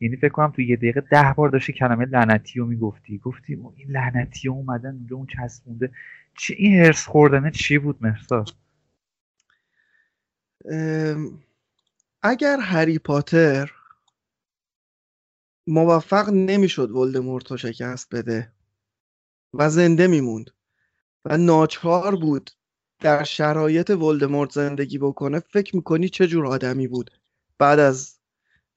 [0.00, 3.18] یعنی فکر کنم تو یه دقیقه ده بار داشتی کلمه لعنتی رو می‌گفتی.
[3.18, 5.90] گفتی این لعنتی اومدن اونجا اون چسبونده.
[6.38, 8.44] چی این هرس خوردنه چی بود مرسا
[12.22, 13.72] اگر هری پاتر
[15.66, 18.55] موفق نمی‌شد ولدمورت رو شکست بده
[19.54, 20.50] و زنده میموند.
[21.24, 22.50] و ناچار بود
[23.00, 25.40] در شرایط ولدمورت زندگی بکنه.
[25.40, 27.10] فکر می‌کنی چه جور آدمی بود
[27.58, 28.18] بعد از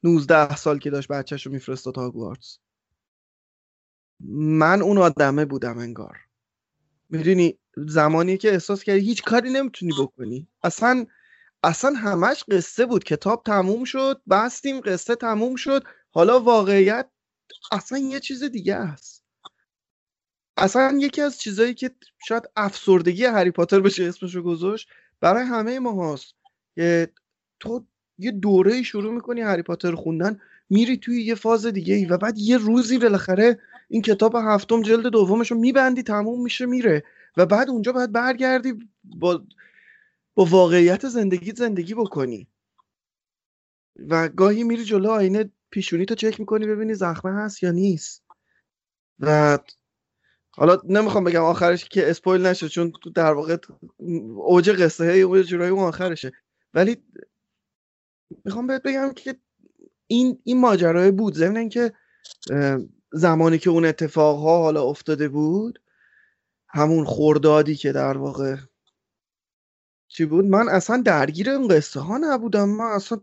[0.03, 2.57] 19 سال که داشت بچهش رو میفرستاد هاگوارتس
[4.29, 6.17] من اون آدمه بودم انگار.
[7.09, 10.47] می‌دونی زمانی که احساس کردی هیچ کاری نمی‌تونی بکنی.
[10.63, 11.05] اصلا
[11.63, 13.03] اصلا همش قصه بود.
[13.03, 15.83] کتاب تموم شد بستیم قصه تموم شد.
[16.11, 17.09] حالا واقعیت
[17.71, 19.18] اصلا یه چیز دیگه است.
[20.59, 21.91] اصلا یکی از چیزهایی که
[22.27, 24.89] شاید افسردگی هری پاتر بشه اسمشو گذاشت
[25.19, 26.17] برای همه ما
[26.75, 27.09] که
[27.59, 27.85] تو
[28.17, 30.39] یه دوره شروع می‌کنی هری پاتر خوندن
[30.69, 35.07] میری توی یه فاز دیگه ای و بعد یه روزی بالاخره این کتاب هفتم جلد
[35.07, 37.03] دومش رو میبندی تموم میشه میره.
[37.37, 39.43] و بعد اونجا باید برگردی با
[40.35, 42.47] با واقعیت زندگی زندگی بکنی.
[44.09, 48.23] و گاهی میری جلو آینه پیشونی تو چک می‌کنی ببینی زخمه هست یا نیست.
[49.19, 49.57] و
[50.51, 53.57] حالا نمی‌خوام بگم آخرش که اسپویل نشه چون در واقع
[54.35, 56.31] اوج قصه های اوج جورایی اون آخرشه.
[56.73, 56.97] ولی
[58.45, 59.35] می‌خوام بهت بگم که
[60.07, 61.33] این این ماجرای بود.
[61.33, 61.93] ضمن اینکه
[63.11, 65.81] زمانی که اون اتفاق ها حالا افتاده بود
[66.67, 68.55] همون خوردادی که در واقع
[70.07, 72.69] چی بود؟ من اصلا درگیر این قصه ها نبودم.
[72.69, 73.21] من اصلا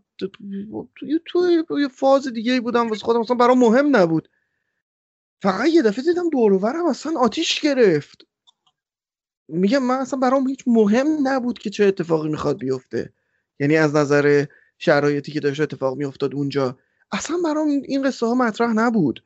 [1.25, 2.89] تو یه فاز دیگه بودم.
[2.89, 4.29] واسه خودم اصلا برام مهم نبود.
[5.41, 8.21] فقط یه دفعه دیدم دورورم اصلا آتیش گرفت.
[9.47, 13.13] میگم من اصلا برام هیچ مهم نبود که چه اتفاقی می‌خواد بیفته.
[13.59, 14.45] یعنی از نظر
[14.77, 16.77] شرایطی که داشت اتفاق میافتاد اونجا.
[17.11, 19.23] اصلا برام این قصه ها مطرح نبود.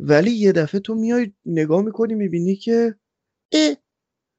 [0.00, 2.94] ولی یه دفعه تو میای نگاه می‌کنی می‌بینی که
[3.52, 3.76] اه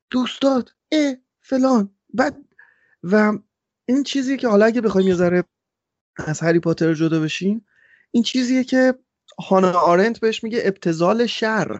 [0.10, 1.96] دوستات اه فلان.
[2.14, 2.38] بعد
[3.04, 3.34] و
[3.86, 5.44] این چیزی که حالا اگه بخوایم یه ذره
[6.18, 7.66] از هری پاتر جدا بشیم
[8.12, 8.94] این چیزیه که
[9.40, 11.80] هانا آرنت بهش میگه ابتزال شر.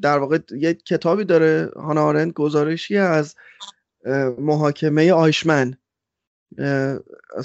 [0.00, 3.34] در واقع یه کتابی داره هانا آرند گزارشی از
[4.38, 5.76] محاکمه آیشمن.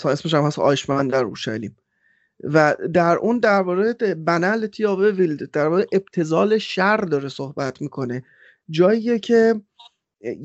[0.03, 1.78] اسمش هم هست آیشمن در اورشلیم.
[2.43, 8.24] و در اون درباره بنل تیابه ویلد درباره ابتزال شر داره صحبت می‌کنه.
[8.70, 9.62] جاییه که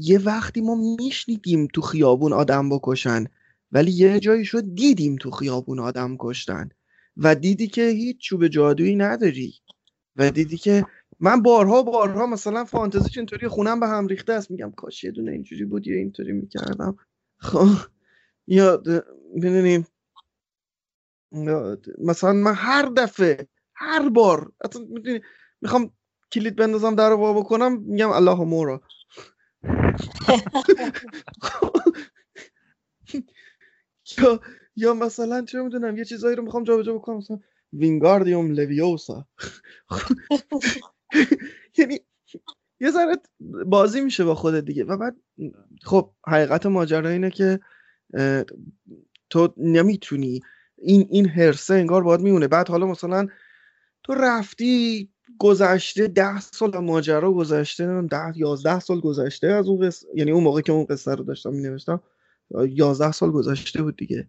[0.01, 3.25] یه وقتی ما میشنیدیم تو خیابون آدم بکشن
[3.73, 6.69] ولی یه جایی شد دیدیم تو خیابون آدم کشتن.
[7.17, 9.55] و دیدی که هیچ چوب جادویی نداری.
[10.17, 10.87] و دیدی که
[11.21, 14.51] من بارها بارها مثلا فانتزیش اینطوری خونم به هم ریخته است.
[14.51, 16.97] میگم کاش یه دونه اینجوری بود یا اینطوری می‌کردم.
[17.39, 17.67] خب
[18.47, 18.83] یا
[19.35, 19.87] می‌دونیم
[21.99, 24.53] مثلا من هر دفعه هر بار
[25.63, 25.91] می‌خوام
[26.33, 28.81] کلید بندازم در رو بکنم میگم الله مورا.
[34.77, 37.39] یا مثلا چه می‌دونم یه چیزایی رو می‌خوام جابجا بکنم مثلا
[37.73, 39.27] وینگاردیوم لویوسا
[41.79, 42.01] یعنی
[42.81, 43.17] یه ذره
[43.67, 44.85] بازی میشه با خودت دیگه.
[44.85, 45.17] و بعد
[45.85, 47.61] خب حقیقت ماجرا اینه که
[49.31, 50.41] تو نمی‌تونی
[50.79, 52.49] این این هرسه انگار باید میمونه.
[52.49, 53.27] بعد حالا مثلا
[54.03, 55.09] تو رفتی
[55.39, 60.61] گذشته ده سال ماجرا گذشته ده یازده سال گذشته از اون قصه یعنی اون موقع
[60.61, 62.03] که اون قصه رو داشتم می نوشتم
[62.69, 64.29] یازده سال گذشته بود دیگه.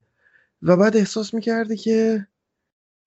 [0.64, 2.28] و بعد احساس می‌کردی که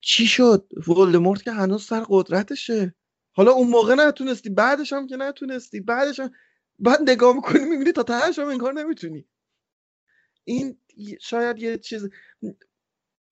[0.00, 2.94] چی شد؟ ولدمورت که هنوز سر قدرتشه.
[3.36, 6.30] حالا اون موقع نتونستی بعدش هم که نتونستی بعدش هم
[6.78, 9.26] بعد نگاه می‌کنی می‌بینی تا تهش هم انگار نمی‌تونی.
[10.44, 10.78] این
[11.20, 12.08] شاید یه چیز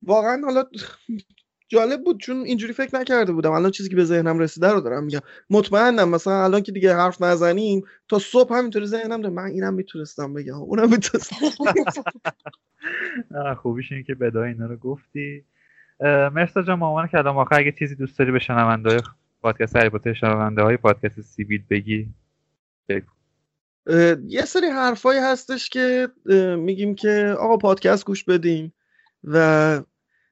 [0.03, 0.65] واقعا حالا
[1.69, 3.53] جالب بود چون اینجوری فکر نکرده بودم.
[3.53, 5.21] الان چیزی که به ذهنم رسیده رو دارم میگم.
[5.51, 9.35] مطمئنم مثلا الان که دیگه حرف نزنیم تا صبح همینطوری ذهنم داره.
[9.35, 10.55] من اینم می‌تونستم بگم.
[10.55, 11.37] اونم می‌تونستم.
[13.63, 15.45] خوبیش اینه که بدای اینا رو گفتی.
[16.01, 19.01] مرسا جان مامان کلام آخر اگه چیزی دوست داری به شنونده
[19.43, 22.09] پادکست هری شنونده های پادکست سیبیل بگی.
[22.89, 23.07] بگو.
[24.27, 26.09] یه سری حرفایی هستش که
[26.59, 28.73] میگیم که آقا پادکست گوش بدین
[29.25, 29.81] و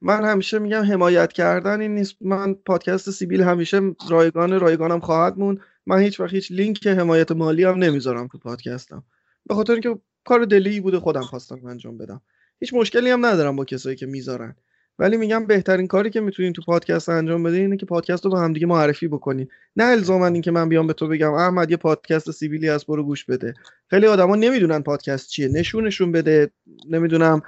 [0.05, 2.15] من همیشه میگم حمایت کردن این نیست.
[2.21, 7.63] من پادکست سیبیل همیشه رایگان رایگانم خواهد مون من هیچ وقت هیچ لینک حمایت مالی
[7.63, 9.03] هم نمی‌ذارم تو پادکستم.
[9.45, 12.21] به خاطر اینکه کار دلی بوده خودم خواستم انجام بدم.
[12.59, 14.55] هیچ مشکلی هم ندارم با کسایی که می‌ذارن.
[14.99, 18.39] ولی میگم بهترین کاری که می‌تونین تو پادکست انجام بدین اینه که پادکست رو به
[18.39, 19.47] همدیگه معرفی بکنین.
[19.75, 23.25] نه الزاما اینکه من بیام به تو بگم احمد یه پادکست سیبیلی هست برو گوش
[23.25, 23.53] بده.
[23.89, 25.47] خیلی آدما نمی‌دونن پادکست چیه.
[25.47, 26.51] نشونشون بده.
[26.89, 27.41] نمی‌دونم.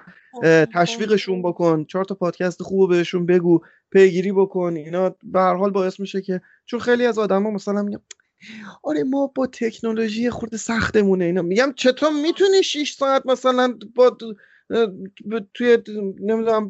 [0.74, 3.62] تشویقشون بکن چهار تا پادکست خوب بهشون بگو
[3.92, 8.02] پیگیری بکن اینا به هر حال باعث میشه که چون خیلی از آدما مثلا میگم
[8.84, 11.42] آره ما با تکنولوژی خورده سختمونه اینا.
[11.42, 14.18] میگم چطور می‌تونی 6 ساعت مثلا با
[15.54, 15.78] توی
[16.20, 16.70] نمی‌دونم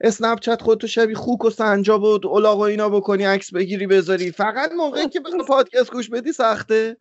[0.00, 4.30] اسنپ چت خودتو شبیه خوک و سنجاب و الاغ و اینا بکنی عکس بگیری بذاری.
[4.30, 6.96] فقط موقعی که بخوای پادکست گوش بدی سخته.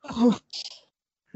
[0.00, 0.34] خب.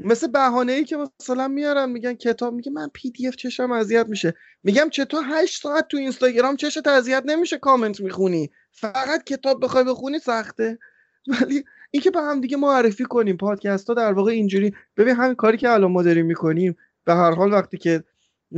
[0.05, 4.33] مثل بهانه ای که مثلا میارن میگن کتاب میگه من PDF چشم اذیت میشه.
[4.63, 10.19] میگم چطور 8 ساعت تو اینستاگرام چشت اذیت نمیشه کامنت می‌خونی؟ فقط کتاب بخوای بخونی
[10.19, 10.79] سخته.
[11.27, 14.73] ولی اینکه به هم دیگه معرفی کنیم پادکست ها در واقع اینجوری.
[14.97, 18.03] ببین همین کاری که الان ما داریم می‌کنیم به هر حال وقتی که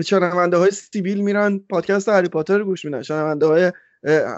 [0.06, 3.02] شنونده های سیبیل میرن پادکست هری پاتر رو گوش میدن.
[3.02, 3.72] شنونده های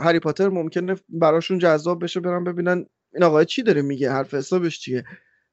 [0.03, 4.79] هری پاتر ممکنه براشون جذاب بشه برن ببینن این آقای چی داره میگه حرف حسابش
[4.79, 5.03] چیه.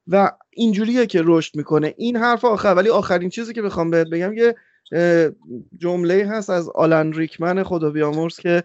[0.07, 1.93] و اینجوریه که رشد می‌کنه.
[1.97, 4.55] این حرف آخر ولی آخرین چیزی که بخوام بهت بگم یه
[5.77, 8.63] جمله هست از آلن ریکمن خدا بیامرز که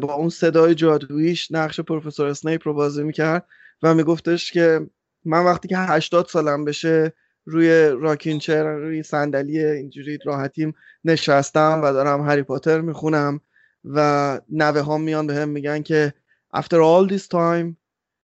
[0.00, 3.46] با اون صدای جادوییش نقش پروفسور اسنیپ رو بازی می‌کرد
[3.82, 4.86] و میگفتش که
[5.24, 7.12] من وقتی که 80 سالم بشه
[7.46, 10.74] روی راکینچر روی صندلی اینجوری راحتیم
[11.04, 13.40] نشستم و دارم هری پاتر می‌خونم
[13.84, 16.14] و نوه ها میان به هم میگن که
[16.56, 17.74] after all this time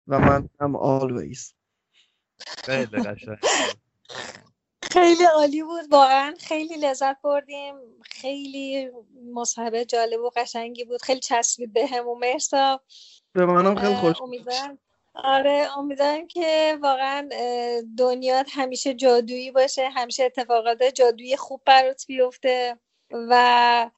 [0.07, 1.56] و من هم always.
[4.91, 5.85] خیلی عالی بود.
[5.91, 7.75] واقعا خیلی لذت بردیم.
[8.01, 8.91] خیلی
[9.33, 11.01] مصاحبه جالب و قشنگی بود.
[11.01, 12.81] خیلی چسبید به هم و مرسا.
[13.33, 14.15] به منم خیلی خوش
[15.15, 17.29] آره امیدوارم که واقعا
[17.97, 19.89] دنیا همیشه جادویی باشه.
[19.89, 22.79] همیشه اتفاقات جادویی خوب برات بیفته
[23.11, 23.89] و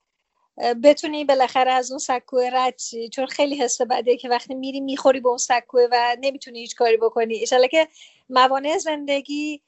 [0.84, 5.20] بتونی بالاخره از اون سکوه رد چی چون خیلی حس بده که وقتی میری می‌خوری
[5.20, 7.36] به اون سکوه و نمی‌تونی هیچ کاری بکنی.
[7.36, 7.88] ایشالا که
[8.30, 9.62] موانع زندگی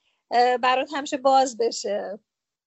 [0.61, 2.19] برات همیشه باز بشه.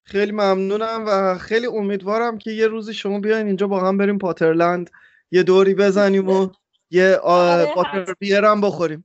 [0.03, 4.91] خیلی ممنونم و خیلی امیدوارم که یه روزی شما بیاین اینجا با هم بریم پاترلند.
[5.31, 6.49] یه دوری بزنیم و
[6.91, 9.05] یه آره پاتر بیرم بخوریم.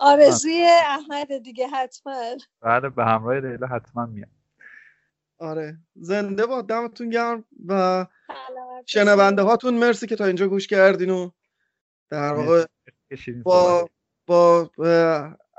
[0.00, 2.36] آرزوی احمد دیگه حتما.
[2.60, 4.30] بله به همراه لیلا حتما میام
[5.38, 5.78] آره.
[5.94, 8.06] زنده با دمتون گرم و
[8.86, 11.30] شنونده هاتون مرسی که تا اینجا گوش کردین و
[12.08, 12.64] در واقع
[13.42, 13.88] با
[14.26, 14.70] با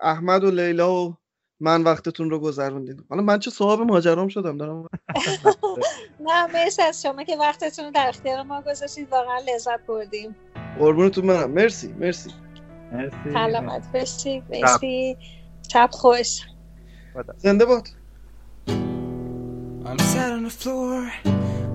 [0.01, 1.17] احمد و لیلا و
[1.59, 4.87] من وقتتون رو گذروندین حالا من چه صاحب ماجرام شدم دارم
[6.27, 9.11] نه مرسی از شما که وقتتون رو در اختیار ما گذاشتید.
[9.11, 10.35] واقعا لذت بردیم.
[10.79, 12.31] قربونتون منم مرسی مرسی.
[12.91, 13.17] مرسی.
[13.33, 15.17] سلامت باشید مرسی.
[15.73, 16.41] شب خوش.
[17.37, 17.87] زنده باد.
[19.85, 21.03] I'm sat on the floor,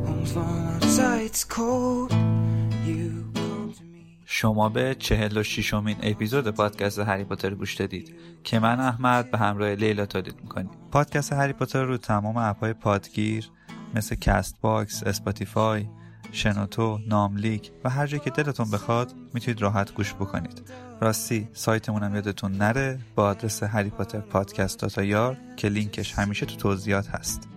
[0.06, 2.12] home from outside, it's cold.
[2.86, 3.21] You.
[4.34, 8.14] شما به چهل و شیشمین اپیزود پادکست هری پاتر گوش دادید
[8.44, 10.70] که من احمد به همراه لیلا تولید می‌کنیم.
[10.92, 13.50] پادکست هری پاتر رو تمام app های پادگیر
[13.94, 15.86] مثل کست باکس، اسپاتیفای،
[16.32, 20.62] شنوتو، ناملیک و هر جایی که دلتون بخواد می‌تونید راحت گوش بکنید.
[21.00, 26.46] راستی سایتمون هم یادتون نره با آدرس هری پاتر پادکست دات آی‌آر که لینکش همیشه
[26.46, 27.48] تو توضیحات هست.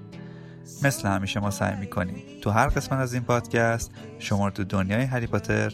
[0.84, 5.04] مثل همیشه ما سعی می‌کنیم تو هر قسمت از این پادکست شما رو تو دنیای
[5.04, 5.74] هری پاتر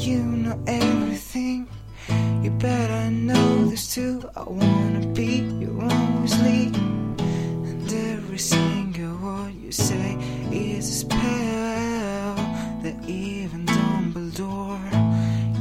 [0.00, 1.68] you know everything,
[2.42, 4.22] you better know this too.
[4.36, 6.74] I wanna be your Weasley,
[7.68, 10.16] and every single word you say
[10.52, 12.34] is a spell
[12.82, 14.90] that even Dumbledore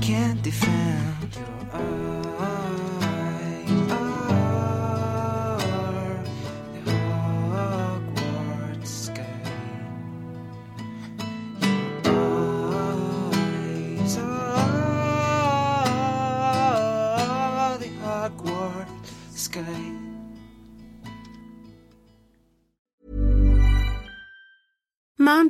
[0.01, 1.35] can't defend.
[1.73, 2.26] Your
[19.57, 19.91] sky.
[25.19, 25.49] Mom